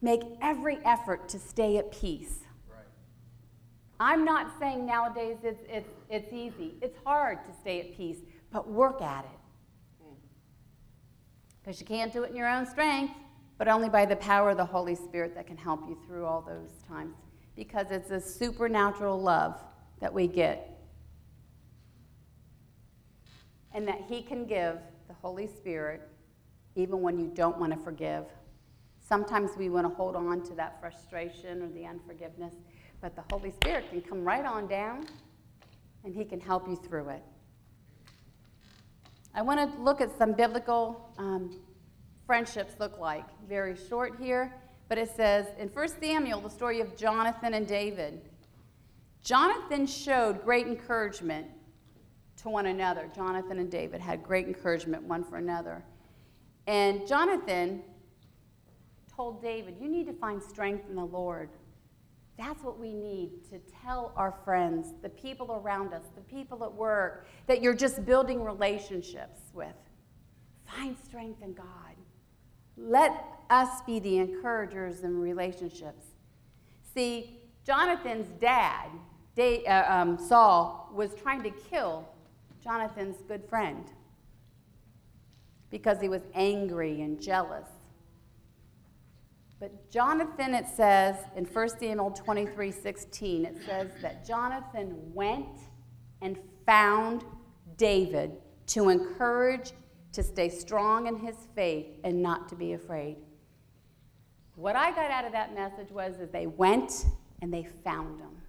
[0.00, 2.44] Make every effort to stay at peace.
[2.70, 2.86] Right.
[3.98, 6.74] I'm not saying nowadays it's, it's, it's easy.
[6.80, 8.18] It's hard to stay at peace,
[8.52, 10.04] but work at it.
[10.04, 10.14] Mm.
[11.60, 13.12] Because you can't do it in your own strength,
[13.58, 16.42] but only by the power of the Holy Spirit that can help you through all
[16.42, 17.16] those times.
[17.56, 19.60] Because it's a supernatural love
[20.00, 20.78] that we get.
[23.74, 26.08] And that He can give the Holy Spirit
[26.76, 28.24] even when you don't want to forgive.
[29.00, 32.54] Sometimes we want to hold on to that frustration or the unforgiveness,
[33.00, 35.06] but the Holy Spirit can come right on down
[36.04, 37.22] and He can help you through it.
[39.34, 41.60] I want to look at some biblical um,
[42.26, 43.24] friendships look like.
[43.48, 44.52] Very short here,
[44.88, 48.20] but it says in 1 Samuel, the story of Jonathan and David.
[49.22, 51.46] Jonathan showed great encouragement
[52.42, 53.08] to one another.
[53.14, 55.84] Jonathan and David had great encouragement one for another.
[56.70, 57.82] And Jonathan
[59.12, 61.50] told David, You need to find strength in the Lord.
[62.38, 66.72] That's what we need to tell our friends, the people around us, the people at
[66.72, 69.74] work, that you're just building relationships with.
[70.64, 71.96] Find strength in God.
[72.76, 76.04] Let us be the encouragers in relationships.
[76.94, 78.90] See, Jonathan's dad,
[79.36, 82.08] uh, um, Saul, was trying to kill
[82.62, 83.90] Jonathan's good friend
[85.70, 87.68] because he was angry and jealous.
[89.60, 95.60] But Jonathan, it says in 1 Samuel 23 16, it says that Jonathan went
[96.22, 97.24] and found
[97.76, 98.32] David
[98.68, 99.72] to encourage
[100.12, 103.16] to stay strong in his faith and not to be afraid.
[104.56, 107.06] What I got out of that message was that they went
[107.42, 108.42] and they found him.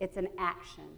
[0.00, 0.88] It's an action.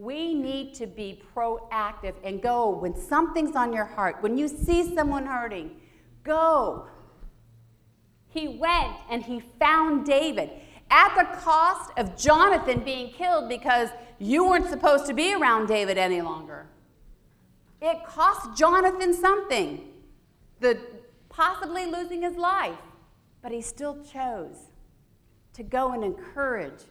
[0.00, 4.22] We need to be proactive and go when something's on your heart.
[4.22, 5.72] When you see someone hurting,
[6.24, 6.86] go.
[8.28, 10.48] He went and he found David
[10.90, 15.98] at the cost of Jonathan being killed because you weren't supposed to be around David
[15.98, 16.64] any longer.
[17.82, 19.86] It cost Jonathan something,
[20.60, 20.80] the
[21.28, 22.78] possibly losing his life,
[23.42, 24.70] but he still chose
[25.52, 26.84] to go and encourage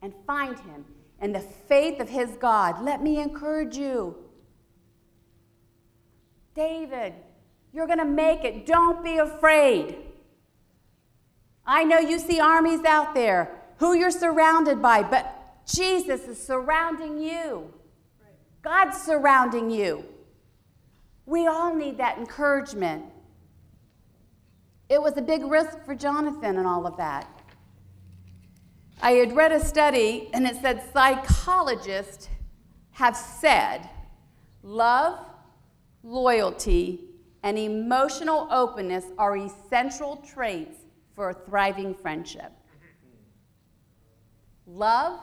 [0.00, 0.86] and find him
[1.24, 2.84] and the faith of his God.
[2.84, 4.14] Let me encourage you.
[6.54, 7.14] David,
[7.72, 8.66] you're going to make it.
[8.66, 9.96] Don't be afraid.
[11.64, 17.16] I know you see armies out there who you're surrounded by, but Jesus is surrounding
[17.18, 17.72] you.
[18.60, 20.04] God's surrounding you.
[21.24, 23.02] We all need that encouragement.
[24.90, 27.33] It was a big risk for Jonathan and all of that.
[29.00, 32.28] I had read a study, and it said psychologists
[32.92, 33.88] have said
[34.62, 35.18] love,
[36.02, 37.00] loyalty,
[37.42, 40.78] and emotional openness are essential traits
[41.14, 42.52] for a thriving friendship.
[44.66, 45.20] Love,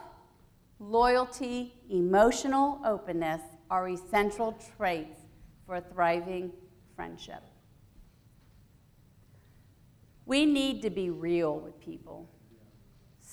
[0.79, 5.19] loyalty, emotional openness are essential traits
[5.65, 6.51] for a thriving
[6.95, 7.41] friendship.
[10.25, 12.29] We need to be real with people.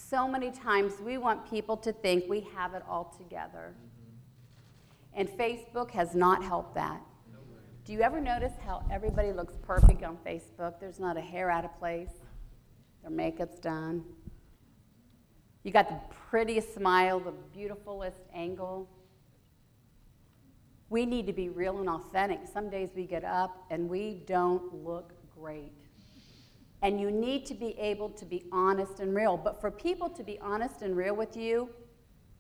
[0.08, 3.74] So many times we want people to think we have it all together.
[3.74, 5.20] Mm-hmm.
[5.20, 7.02] And Facebook has not helped that.
[7.84, 10.80] Do you ever notice how everybody looks perfect on Facebook?
[10.80, 12.10] There's not a hair out of place,
[13.02, 14.04] their makeup's done.
[15.62, 16.00] You got the
[16.30, 18.88] prettiest smile, the beautifulest angle.
[20.88, 22.40] We need to be real and authentic.
[22.50, 25.87] Some days we get up and we don't look great.
[26.82, 29.36] And you need to be able to be honest and real.
[29.36, 31.70] But for people to be honest and real with you,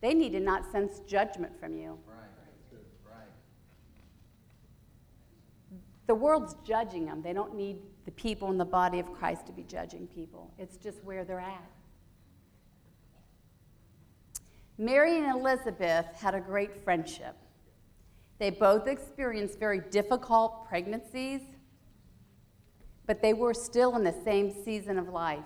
[0.00, 1.98] they need to not sense judgment from you.
[2.06, 2.14] Right.
[3.04, 3.26] Right.
[6.06, 7.20] The world's judging them.
[7.20, 10.54] They don't need the people in the body of Christ to be judging people.
[10.56, 11.70] It's just where they're at.
[14.78, 17.34] Mary and Elizabeth had a great friendship.
[18.38, 21.40] They both experienced very difficult pregnancies
[23.08, 25.42] but they were still in the same season of life.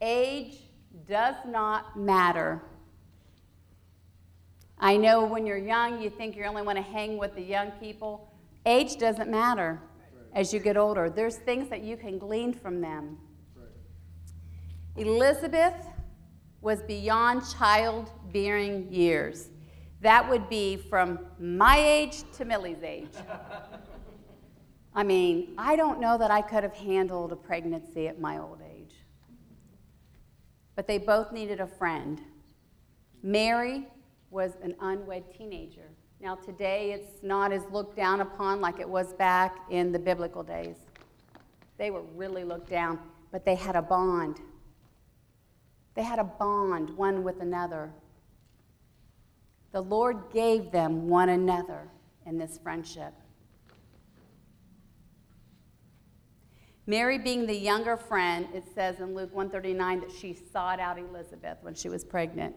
[0.00, 0.60] Age
[1.08, 2.62] does not matter.
[4.78, 7.72] I know when you're young, you think you only want to hang with the young
[7.72, 8.32] people.
[8.64, 9.80] Age doesn't matter
[10.34, 11.10] as you get older.
[11.10, 13.18] There's things that you can glean from them.
[14.96, 15.74] Elizabeth
[16.60, 19.48] was beyond childbearing years.
[20.00, 23.08] That would be from my age to Millie's age.
[24.94, 28.60] I mean, I don't know that I could have handled a pregnancy at my old
[28.76, 28.94] age.
[30.74, 32.20] But they both needed a friend.
[33.22, 33.86] Mary
[34.30, 35.88] was an unwed teenager.
[36.20, 40.42] Now, today it's not as looked down upon like it was back in the biblical
[40.42, 40.76] days.
[41.78, 42.98] They were really looked down,
[43.30, 44.40] but they had a bond.
[45.94, 47.90] They had a bond one with another.
[49.72, 51.88] The Lord gave them one another
[52.26, 53.14] in this friendship.
[56.92, 61.56] Mary, being the younger friend, it says in Luke 139 that she sought out Elizabeth
[61.62, 62.54] when she was pregnant.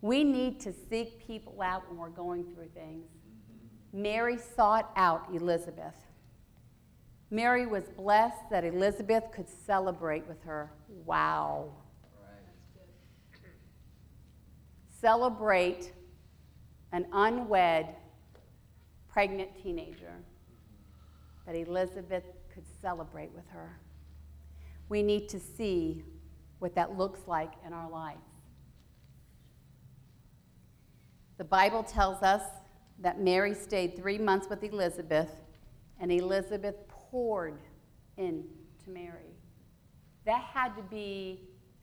[0.00, 3.10] We need to seek people out when we're going through things.
[3.92, 5.96] Mary sought out Elizabeth.
[7.30, 10.72] Mary was blessed that Elizabeth could celebrate with her.
[11.04, 11.68] Wow.
[14.98, 15.92] Celebrate
[16.92, 17.86] an unwed,
[19.12, 20.14] pregnant teenager.
[21.44, 22.24] That Elizabeth
[22.56, 23.78] could celebrate with her.
[24.88, 26.02] We need to see
[26.58, 28.24] what that looks like in our lives.
[31.36, 32.42] The Bible tells us
[33.00, 35.28] that Mary stayed three months with Elizabeth,
[36.00, 37.60] and Elizabeth poured
[38.16, 38.48] into
[38.88, 39.36] Mary.
[40.24, 41.42] That had to be,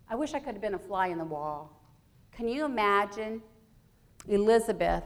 [0.09, 1.83] I wish I could have been a fly in the wall.
[2.31, 3.43] Can you imagine
[4.27, 5.03] Elizabeth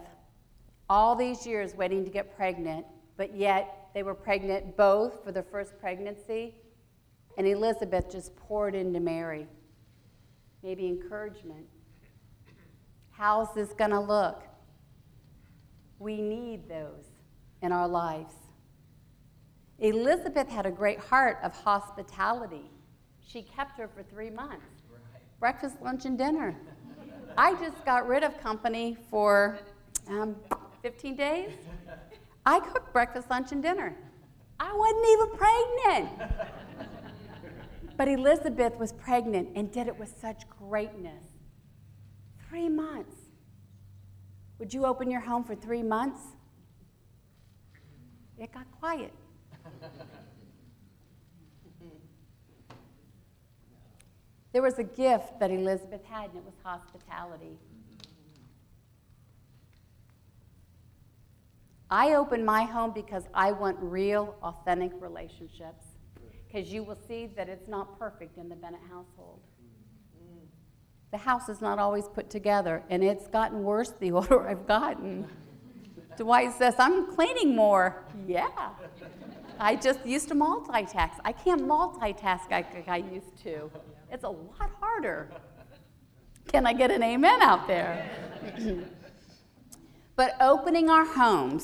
[0.90, 2.86] all these years waiting to get pregnant,
[3.18, 6.54] but yet they were pregnant both for the first pregnancy,
[7.36, 9.48] and Elizabeth just poured into Mary?
[10.62, 11.66] Maybe encouragement.
[13.10, 14.44] How's this going to look?
[15.98, 17.06] We need those
[17.64, 18.36] in our lives.
[19.80, 22.70] Elizabeth had a great heart of hospitality.
[23.26, 25.40] She kept her for three months Right.
[25.40, 26.56] breakfast, lunch, and dinner.
[27.36, 29.58] I just got rid of company for
[30.08, 30.36] um,
[30.84, 31.50] 15 days.
[32.48, 33.94] I cooked breakfast, lunch, and dinner.
[34.58, 36.88] I wasn't even pregnant.
[37.98, 41.26] But Elizabeth was pregnant and did it with such greatness.
[42.48, 43.18] Three months.
[44.60, 46.22] Would you open your home for three months?
[48.38, 49.12] It got quiet.
[54.54, 57.58] There was a gift that Elizabeth had, and it was hospitality.
[61.90, 65.86] I open my home because I want real, authentic relationships.
[66.48, 69.40] Because you will see that it's not perfect in the Bennett household.
[71.12, 75.28] The house is not always put together, and it's gotten worse the older I've gotten.
[76.18, 78.04] Dwight says, I'm cleaning more.
[78.28, 78.50] Yeah.
[79.60, 81.14] I just used to multitask.
[81.24, 83.72] I can't multitask like I used to.
[84.12, 85.30] It's a lot harder.
[86.48, 88.10] Can I get an amen out there?
[90.18, 91.64] but opening our homes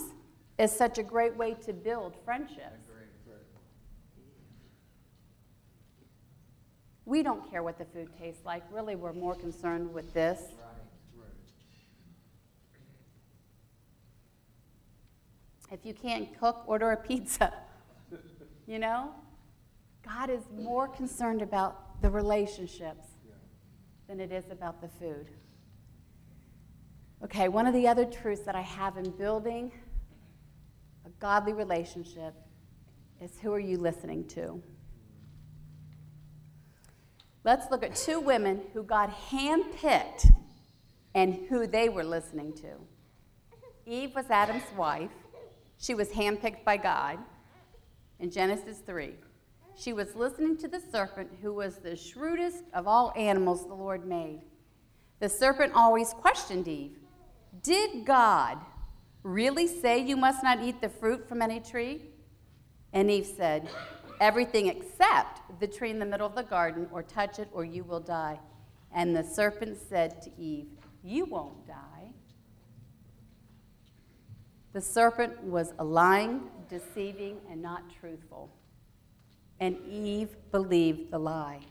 [0.58, 2.80] is such a great way to build friendships.
[7.06, 8.64] We don't care what the food tastes like.
[8.72, 10.40] Really, we're more concerned with this.
[15.70, 17.54] If you can't cook, order a pizza.
[18.66, 19.10] You know?
[20.08, 23.08] God is more concerned about the relationships
[24.08, 25.28] than it is about the food.
[27.24, 29.72] Okay, one of the other truths that I have in building
[31.06, 32.34] a godly relationship
[33.22, 34.62] is who are you listening to?
[37.46, 40.34] Let's look at two women who God handpicked
[41.16, 42.74] and who they were listening to.
[43.86, 45.12] Eve was Adam's wife.
[45.78, 47.20] She was handpicked by God
[48.20, 49.14] in Genesis 3.
[49.76, 54.06] She was listening to the serpent, who was the shrewdest of all animals the Lord
[54.06, 54.42] made.
[55.20, 56.98] The serpent always questioned Eve
[57.62, 58.58] Did God
[59.22, 62.02] really say you must not eat the fruit from any tree?
[62.92, 63.70] And Eve said,
[64.20, 67.84] Everything except the tree in the middle of the garden, or touch it, or you
[67.84, 68.40] will die.
[68.94, 70.68] And the serpent said to Eve,
[71.04, 72.12] You won't die.
[74.74, 78.50] The serpent was lying, deceiving, and not truthful.
[79.60, 81.62] And Eve believed the lie.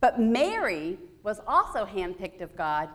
[0.00, 2.88] But Mary was also handpicked of God,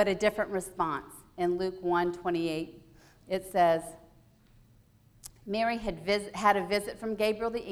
[0.00, 1.12] but a different response.
[1.36, 2.82] In Luke 1 28,
[3.28, 3.82] it says,
[5.44, 7.62] Mary had, had a visit from Gabriel the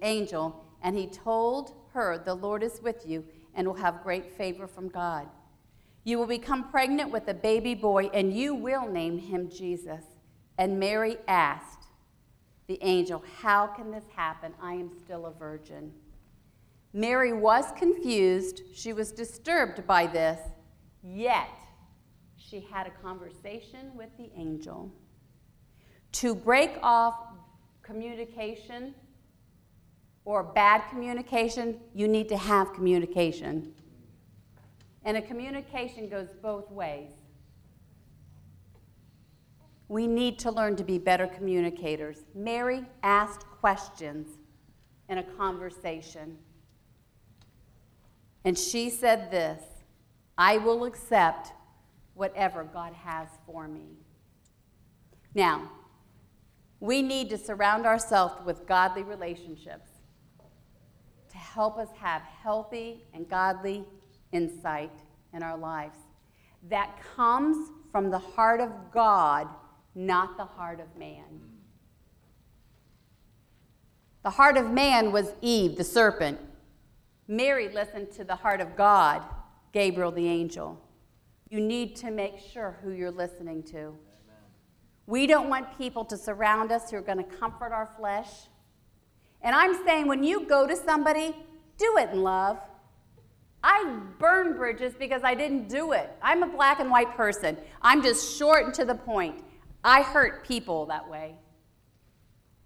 [0.00, 3.22] angel, and he told her, The Lord is with you
[3.54, 5.28] and will have great favor from God.
[6.04, 10.04] You will become pregnant with a baby boy, and you will name him Jesus.
[10.56, 11.88] And Mary asked
[12.66, 14.54] the angel, How can this happen?
[14.58, 15.92] I am still a virgin.
[16.94, 18.62] Mary was confused.
[18.74, 20.40] She was disturbed by this,
[21.02, 21.50] yet
[22.54, 24.88] she had a conversation with the angel.
[26.12, 27.16] To break off
[27.82, 28.94] communication
[30.24, 33.72] or bad communication, you need to have communication.
[35.04, 37.10] And a communication goes both ways.
[39.88, 42.18] We need to learn to be better communicators.
[42.36, 44.28] Mary asked questions
[45.08, 46.38] in a conversation.
[48.44, 49.60] And she said this
[50.38, 51.52] I will accept
[52.14, 53.98] whatever God has for me.
[55.34, 55.70] Now,
[56.80, 59.90] we need to surround ourselves with godly relationships
[61.30, 63.84] to help us have healthy and godly
[64.32, 64.92] insight
[65.32, 65.98] in our lives
[66.68, 69.48] that comes from the heart of God,
[69.94, 71.40] not the heart of man.
[74.22, 76.40] The heart of man was Eve, the serpent.
[77.28, 79.22] Mary listened to the heart of God,
[79.72, 80.80] Gabriel, the angel.
[81.54, 83.78] You need to make sure who you're listening to.
[83.78, 83.94] Amen.
[85.06, 88.28] We don't want people to surround us who are going to comfort our flesh.
[89.40, 91.32] And I'm saying when you go to somebody,
[91.78, 92.58] do it in love.
[93.62, 96.10] I burn bridges because I didn't do it.
[96.20, 97.56] I'm a black and white person.
[97.80, 99.44] I'm just short and to the point.
[99.84, 101.36] I hurt people that way.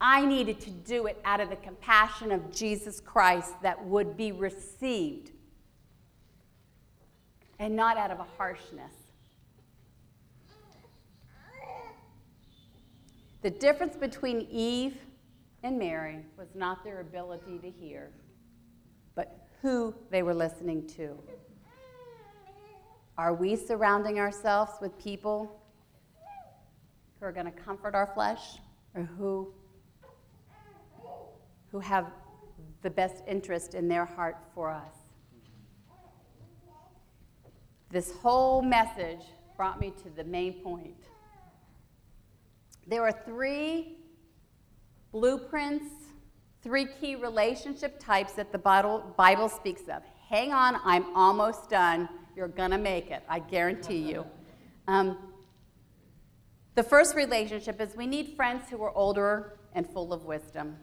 [0.00, 4.32] I needed to do it out of the compassion of Jesus Christ that would be
[4.32, 5.32] received
[7.58, 8.92] and not out of a harshness.
[13.42, 14.96] The difference between Eve
[15.62, 18.10] and Mary was not their ability to hear,
[19.14, 21.16] but who they were listening to.
[23.16, 25.60] Are we surrounding ourselves with people
[27.18, 28.58] who are going to comfort our flesh
[28.94, 29.52] or who,
[31.72, 32.06] who have
[32.82, 35.07] the best interest in their heart for us?
[37.90, 39.20] This whole message
[39.56, 40.94] brought me to the main point.
[42.86, 43.96] There are three
[45.10, 45.86] blueprints,
[46.62, 50.02] three key relationship types that the Bible, speaks of.
[50.28, 52.08] Hang on, I'm almost done.
[52.36, 54.26] You're going to make it, I guarantee you.
[54.86, 55.18] Um,
[56.74, 60.76] the first relationship is we need friends who are older and full of wisdom.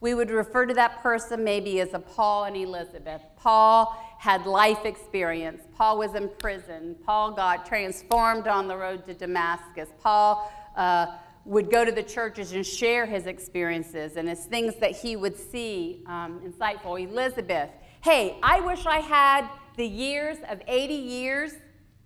[0.00, 3.22] We would refer to that person maybe as a Paul and Elizabeth.
[3.36, 5.62] Paul had life experience.
[5.76, 6.96] Paul was in prison.
[7.04, 9.88] Paul got transformed on the road to Damascus.
[10.00, 11.06] Paul uh,
[11.44, 15.36] would go to the churches and share his experiences and his things that he would
[15.36, 17.00] see um, insightful.
[17.00, 17.70] Elizabeth,
[18.02, 21.52] hey, I wish I had the years of 80 years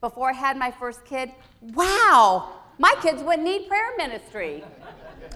[0.00, 1.30] before I had my first kid.
[1.60, 4.62] Wow, my kids wouldn't need prayer ministry.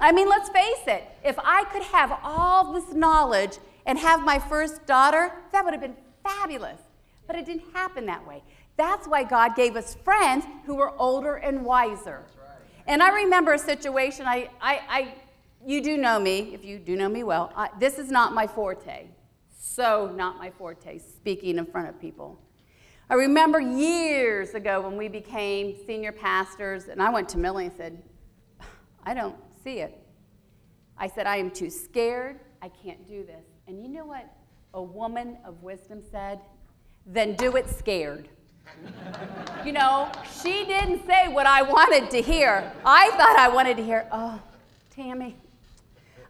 [0.01, 4.38] I mean, let's face it, if I could have all this knowledge and have my
[4.38, 6.80] first daughter, that would have been fabulous.
[7.26, 8.42] But it didn't happen that way.
[8.76, 12.24] That's why God gave us friends who were older and wiser.
[12.86, 15.14] And I remember a situation, I, I, I,
[15.64, 18.47] you do know me, if you do know me well, I, this is not my
[18.47, 19.07] forte.
[19.59, 22.38] So, not my forte, speaking in front of people.
[23.11, 27.76] I remember years ago when we became senior pastors, and I went to Millie and
[27.76, 28.03] said,
[29.05, 29.36] I don't
[29.67, 29.99] see it.
[30.97, 32.39] I said, I am too scared.
[32.62, 33.45] I can't do this.
[33.67, 34.33] And you know what
[34.75, 36.39] a woman of wisdom said?
[37.05, 38.29] Then do it scared.
[39.64, 40.09] you know,
[40.41, 42.73] she didn't say what I wanted to hear.
[42.85, 44.41] I thought I wanted to hear, oh,
[44.91, 45.35] Tammy,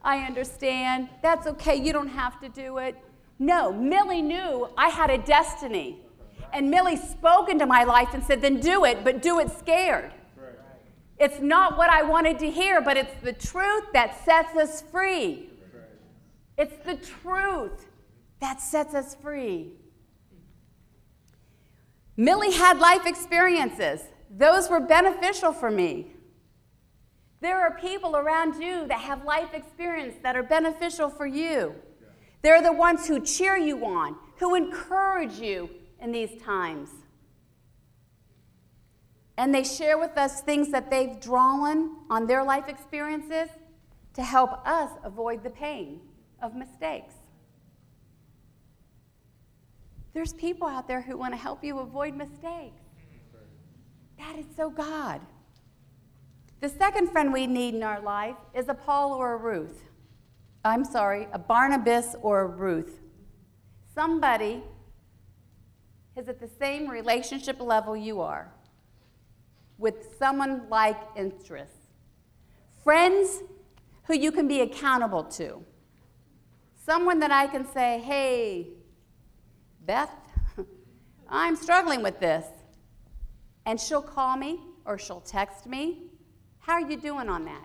[0.03, 1.11] I understand.
[1.21, 1.77] That's okay.
[1.77, 2.97] You don't have to do it.
[3.39, 5.99] No, Millie knew I had a destiny.
[6.55, 10.11] And Millie spoke into my life and said, then do it, but do it scared.
[11.19, 15.51] It's not what I wanted to hear, but it's the truth that sets us free.
[16.59, 17.87] It's the truth
[18.41, 19.73] that sets us free.
[22.17, 26.13] Millie had life experiences, those were beneficial for me.
[27.41, 31.75] There are people around you that have life experience that are beneficial for you.
[32.43, 35.69] They're the ones who cheer you on, who encourage you
[36.01, 36.91] in these times
[39.39, 43.49] and they share with us things that they've drawn on their life experiences
[44.15, 46.01] to help us avoid the pain
[46.41, 47.15] of mistakes.
[50.15, 52.81] There's people out there who want to help you avoid mistakes.
[54.19, 55.21] That is so God.
[56.61, 59.83] The second friend we need in our life is a Paul or a Ruth.
[60.65, 62.99] I'm sorry, a Barnabas or a Ruth.
[63.95, 64.63] Somebody
[66.17, 68.51] is at the same relationship level you are
[69.79, 71.87] with someone like interests.
[72.83, 73.43] Friends
[74.05, 75.63] who you can be accountable to.
[76.85, 78.69] Someone that I can say, hey,
[79.85, 80.11] Beth,
[81.29, 82.47] I'm struggling with this.
[83.65, 86.05] And she'll call me or she'll text me.
[86.61, 87.65] How are you doing on that?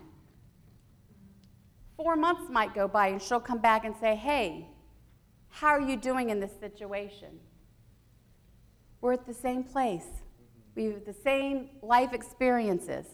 [1.95, 4.67] Four months might go by and she'll come back and say, hey,
[5.49, 7.39] how are you doing in this situation?
[9.01, 10.07] We're at the same place.
[10.75, 13.05] We have the same life experiences.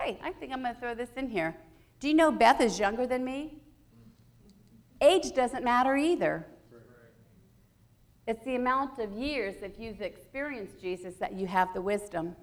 [0.00, 1.56] Hey, I think I'm going to throw this in here.
[2.00, 3.58] Do you know Beth is younger than me?
[5.00, 6.46] Age doesn't matter either.
[8.26, 12.36] It's the amount of years, that you've experienced Jesus, that you have the wisdom.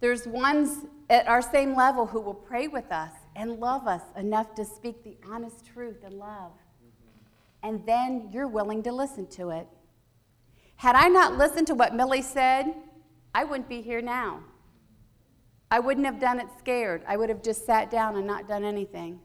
[0.00, 4.54] There's ones at our same level who will pray with us and love us enough
[4.56, 6.52] to speak the honest truth and love
[7.62, 9.66] and then you're willing to listen to it.
[10.76, 12.66] Had I not listened to what Millie said,
[13.34, 14.40] I wouldn't be here now.
[15.70, 17.02] I wouldn't have done it scared.
[17.06, 19.20] I would have just sat down and not done anything.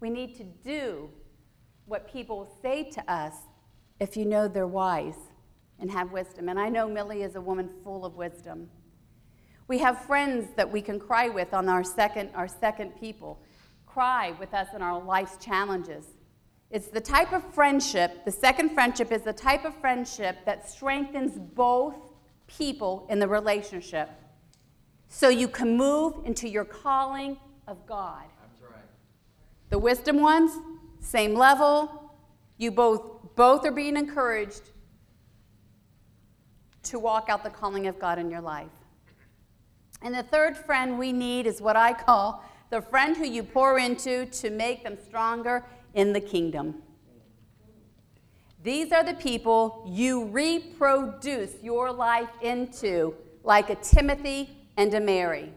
[0.00, 1.08] We need to do
[1.86, 3.34] what people say to us
[4.00, 5.16] if you know they're wise
[5.78, 6.48] and have wisdom.
[6.48, 8.68] And I know Millie is a woman full of wisdom.
[9.68, 13.40] We have friends that we can cry with on our second, our second people,
[13.86, 16.04] cry with us in our life's challenges.
[16.72, 21.38] It's the type of friendship, the second friendship is the type of friendship that strengthens
[21.38, 21.94] both
[22.46, 24.08] people in the relationship
[25.06, 27.36] so you can move into your calling
[27.68, 28.24] of God.
[28.40, 28.84] That's right.
[29.68, 30.52] The wisdom ones,
[31.00, 32.10] same level.
[32.56, 34.70] You both both are being encouraged
[36.84, 38.68] to walk out the calling of God in your life.
[40.00, 43.78] And the third friend we need is what I call the friend who you pour
[43.78, 45.64] into to make them stronger
[45.94, 46.82] in the kingdom.
[48.62, 55.52] These are the people you reproduce your life into, like a Timothy and a Mary.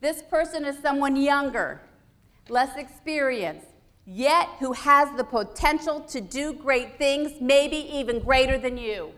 [0.00, 1.80] This person is someone younger,
[2.48, 3.66] less experienced,
[4.06, 9.12] yet who has the potential to do great things, maybe even greater than you.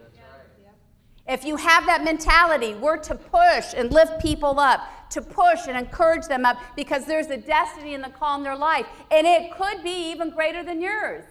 [1.29, 5.77] If you have that mentality, we're to push and lift people up, to push and
[5.77, 9.51] encourage them up because there's a destiny and the call in their life, and it
[9.51, 11.25] could be even greater than yours.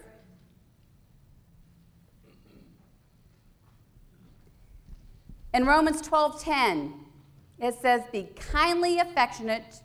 [5.53, 7.05] In Romans 12:10,
[7.57, 9.81] it says, "Be kindly affectionate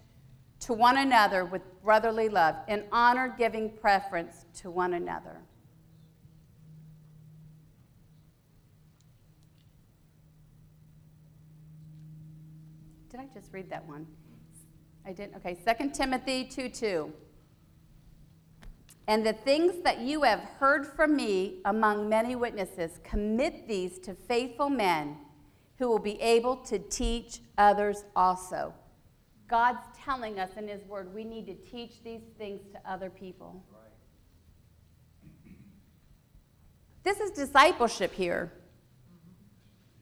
[0.58, 5.39] to one another with brotherly love, in honor giving preference to one another."
[13.20, 14.06] Did I just read that one?
[15.06, 15.36] I didn't.
[15.36, 17.12] Okay, 2 Timothy 2 2.
[19.08, 24.14] And the things that you have heard from me among many witnesses, commit these to
[24.14, 25.18] faithful men
[25.78, 28.72] who will be able to teach others also.
[29.48, 33.62] God's telling us in His Word we need to teach these things to other people.
[37.02, 38.52] This is discipleship here.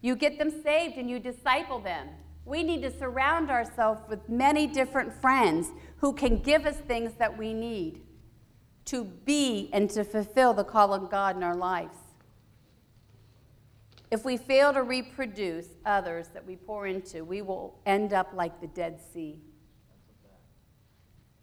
[0.03, 2.09] You get them saved and you disciple them.
[2.49, 5.69] We need to surround ourselves with many different friends
[5.99, 8.01] who can give us things that we need
[8.87, 11.97] to be and to fulfill the call of God in our lives.
[14.11, 18.63] If we fail to reproduce others that we pour into, we will end up like
[18.63, 19.43] the Dead Sea.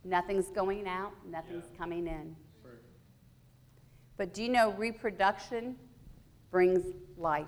[0.03, 1.77] Nothing's going out, nothing's yeah.
[1.77, 2.35] coming in.
[4.17, 5.75] But do you know reproduction
[6.49, 6.83] brings
[7.15, 7.47] life?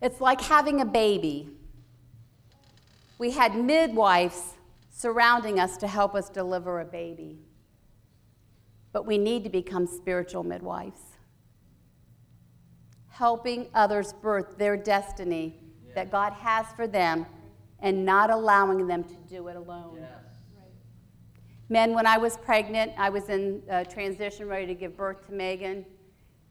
[0.00, 1.48] It's like having a baby.
[3.18, 4.54] We had midwives
[4.90, 7.38] surrounding us to help us deliver a baby.
[8.92, 11.00] But we need to become spiritual midwives,
[13.08, 15.94] helping others birth their destiny yeah.
[15.96, 17.26] that God has for them
[17.80, 19.98] and not allowing them to do it alone.
[20.00, 20.24] Yes.
[21.68, 25.32] Men, when I was pregnant, I was in uh, transition ready to give birth to
[25.32, 25.84] Megan.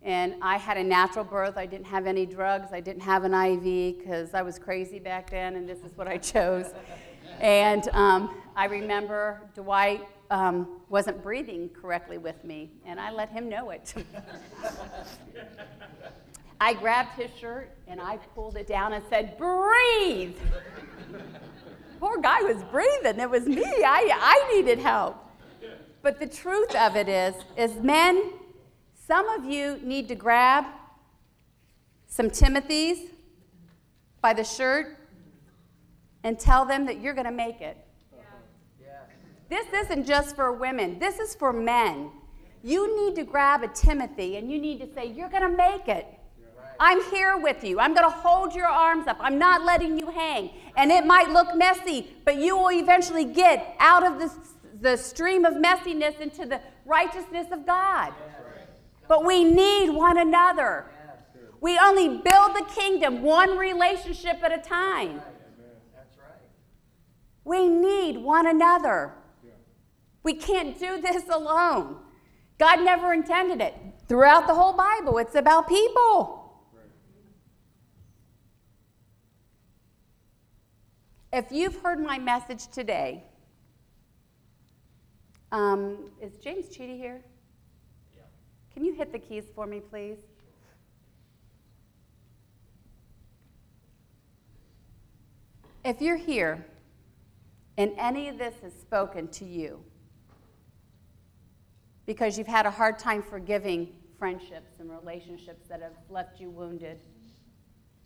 [0.04, 1.58] And I had a natural birth.
[1.58, 2.74] I didn't have any drugs.
[2.74, 6.08] I didn't have an IV because I was crazy back then, and this is what
[6.08, 6.74] I chose.
[7.40, 13.48] and um, I remember Dwight um, wasn't breathing correctly with me, and I let him
[13.50, 13.94] know it.
[16.64, 20.38] I grabbed his shirt and I pulled it down and said, Breathe!
[22.00, 23.20] Poor guy was breathing.
[23.20, 23.66] It was me.
[23.66, 25.18] I, I needed help.
[26.02, 28.32] But the truth of it is, is men
[29.06, 30.66] some of you need to grab
[32.08, 33.10] some Timothy's
[34.22, 34.98] by the shirt
[36.24, 37.78] and tell them that you're going to make it.
[39.50, 42.12] This isn't just for women, this is for men.
[42.64, 45.90] You need to grab a Timothy and you need to say, You're going to make
[45.90, 46.08] it.
[46.80, 47.80] I'm here with you.
[47.80, 49.18] I'm going to hold your arms up.
[49.20, 50.50] I'm not letting you hang.
[50.76, 54.32] And it might look messy, but you will eventually get out of the,
[54.82, 58.14] the stream of messiness into the righteousness of God.
[59.08, 60.86] But we need one another.
[61.62, 65.22] We only build the kingdom one relationship at a time.
[67.46, 69.14] We need one another.
[70.24, 71.98] We can't do this alone.
[72.58, 73.76] God never intended it.
[74.08, 76.40] Throughout the whole Bible, it's about people.
[81.32, 83.24] If you've heard my message today,
[85.52, 87.24] um, is James Cheedy here?
[88.74, 90.18] Can you hit the keys for me, please?
[95.86, 96.66] If you're here
[97.78, 99.84] and any of this has spoken to you
[102.06, 107.00] because you've had a hard time forgiving friendships and relationships that have left you wounded,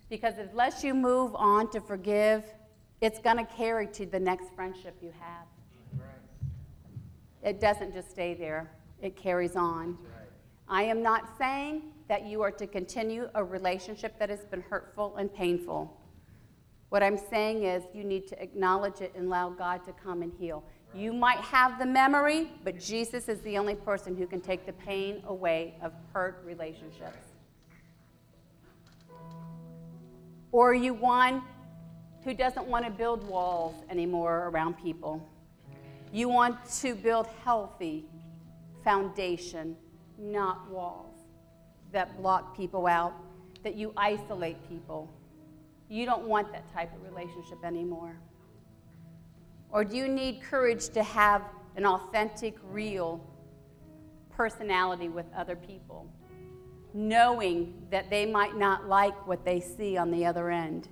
[0.10, 2.44] Because unless you move on to forgive,
[3.02, 5.46] it's going to carry to the next friendship you have.
[7.44, 9.98] It doesn't just stay there, it carries on.
[10.70, 15.16] I am not saying that you are to continue a relationship that has been hurtful
[15.18, 15.96] and painful.
[16.90, 20.32] What I'm saying is you need to acknowledge it and allow God to come and
[20.40, 20.64] heal.
[20.94, 24.74] You might have the memory, but Jesus is the only person who can take the
[24.74, 27.18] pain away of hurt relationships.
[30.52, 31.44] Or are you one
[32.24, 35.26] who doesn't want to build walls anymore around people?
[36.12, 38.06] You want to build healthy
[38.84, 39.76] foundation,
[40.18, 41.18] not walls
[41.92, 43.14] that block people out,
[43.64, 45.10] that you isolate people.
[45.90, 48.18] You don't want that type of relationship anymore.
[49.70, 51.44] Or do you need courage to have
[51.76, 53.22] an authentic, real
[54.30, 56.08] personality with other people,
[56.94, 60.88] knowing that they might not like what they see on the other end?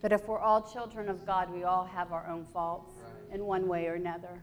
[0.00, 2.92] But if we're all children of God, we all have our own faults
[3.32, 4.42] in one way or another.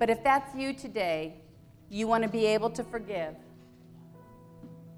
[0.00, 1.34] But if that's you today,
[1.90, 3.34] you want to be able to forgive.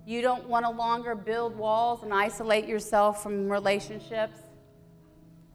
[0.06, 4.38] You don't want to longer build walls and isolate yourself from relationships.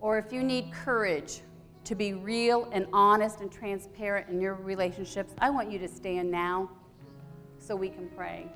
[0.02, 1.39] Or if you need courage
[1.86, 6.30] to be real and honest and transparent in your relationships, I want you to stand
[6.30, 6.70] now
[7.58, 8.48] so we can pray.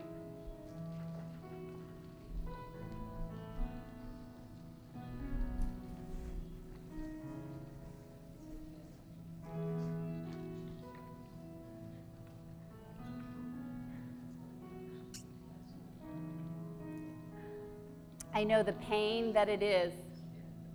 [18.41, 19.93] I know the pain that it is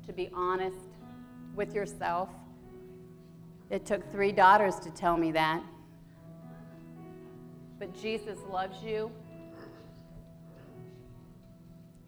[0.07, 0.77] to be honest
[1.57, 2.29] with yourself.
[3.71, 5.65] It took three daughters to tell me that.
[7.81, 9.11] But Jesus loves you.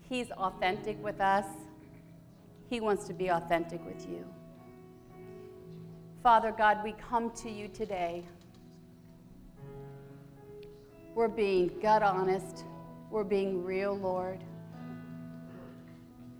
[0.08, 1.46] He's authentic with us.
[2.70, 4.24] He wants to be authentic with you.
[6.22, 8.22] Father God, we come to you today.
[11.16, 12.64] We're being gut honest.
[13.10, 14.44] We're being real, Lord.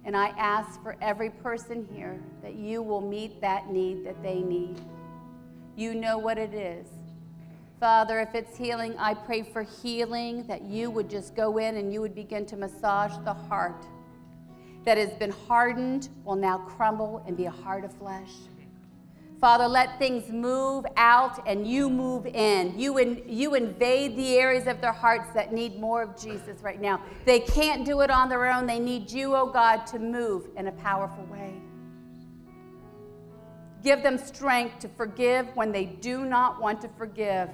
[0.09, 4.41] And I ask for every person here that you will meet that need that they
[4.41, 4.81] need.
[5.77, 6.87] You know what it is.
[7.79, 11.93] Father, if it's healing, I pray for healing, that you would just go in and
[11.93, 13.85] you would begin to massage the heart
[14.87, 18.33] that has been hardened, will now crumble and be a heart of flesh.
[19.41, 22.77] Father, let things move out and you move in.
[22.77, 26.81] You, in, you invade the areas of their hearts that need more of Jesus right
[26.81, 27.01] now.
[27.25, 28.67] They can't do it on their own.
[28.67, 31.55] They need you, oh God, to move in a powerful way.
[33.85, 37.49] Give them strength to forgive when they do not want to forgive.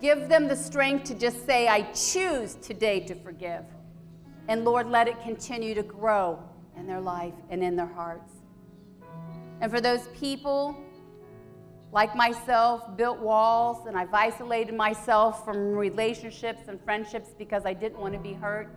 [0.00, 3.62] Give them the strength to just say, I choose today to forgive.
[4.48, 6.40] And Lord, let it continue to grow
[6.76, 8.41] in their life and in their hearts.
[9.62, 10.76] And for those people
[11.92, 18.00] like myself, built walls and I've isolated myself from relationships and friendships because I didn't
[18.00, 18.74] want to be hurt,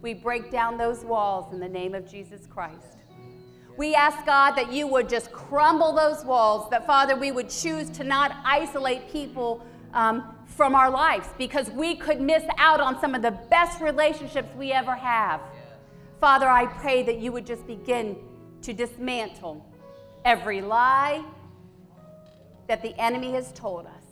[0.00, 2.96] we break down those walls in the name of Jesus Christ.
[3.76, 7.90] We ask God that you would just crumble those walls, that Father, we would choose
[7.90, 13.14] to not isolate people um, from our lives because we could miss out on some
[13.14, 15.42] of the best relationships we ever have.
[16.20, 18.16] Father, I pray that you would just begin
[18.62, 19.66] to dismantle
[20.24, 21.24] every lie
[22.68, 24.02] that the enemy has told us.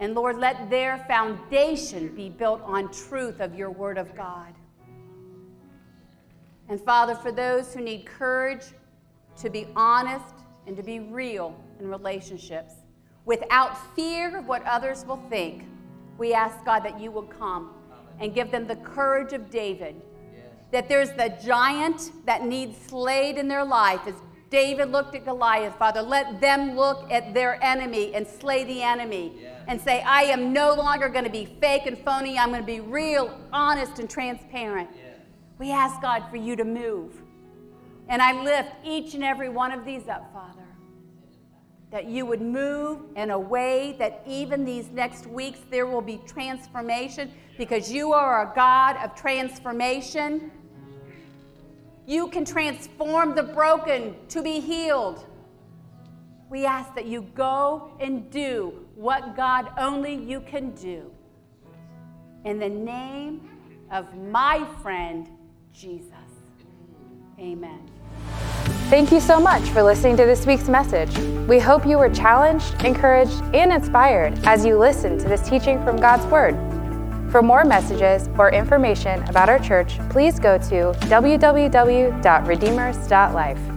[0.00, 4.54] And Lord, let their foundation be built on truth of your word of God.
[6.68, 8.64] And Father, for those who need courage
[9.38, 10.34] to be honest
[10.66, 12.74] and to be real in relationships
[13.24, 15.64] without fear of what others will think,
[16.16, 17.74] we ask God that you will come
[18.20, 20.00] and give them the courage of David.
[20.72, 24.16] That there's the giant that needs slayed in their life is
[24.50, 26.00] David looked at Goliath, Father.
[26.00, 29.62] Let them look at their enemy and slay the enemy yeah.
[29.66, 32.38] and say, I am no longer going to be fake and phony.
[32.38, 34.88] I'm going to be real, honest, and transparent.
[34.94, 35.02] Yeah.
[35.58, 37.20] We ask God for you to move.
[38.08, 40.62] And I lift each and every one of these up, Father.
[41.90, 46.20] That you would move in a way that even these next weeks there will be
[46.26, 50.50] transformation because you are a God of transformation.
[52.08, 55.26] You can transform the broken to be healed.
[56.48, 61.10] We ask that you go and do what God only you can do.
[62.46, 63.46] In the name
[63.90, 65.28] of my friend
[65.74, 66.14] Jesus.
[67.38, 67.90] Amen.
[68.88, 71.14] Thank you so much for listening to this week's message.
[71.46, 75.98] We hope you were challenged, encouraged, and inspired as you listened to this teaching from
[75.98, 76.54] God's Word.
[77.30, 83.67] For more messages or information about our church, please go to www.redeemers.life.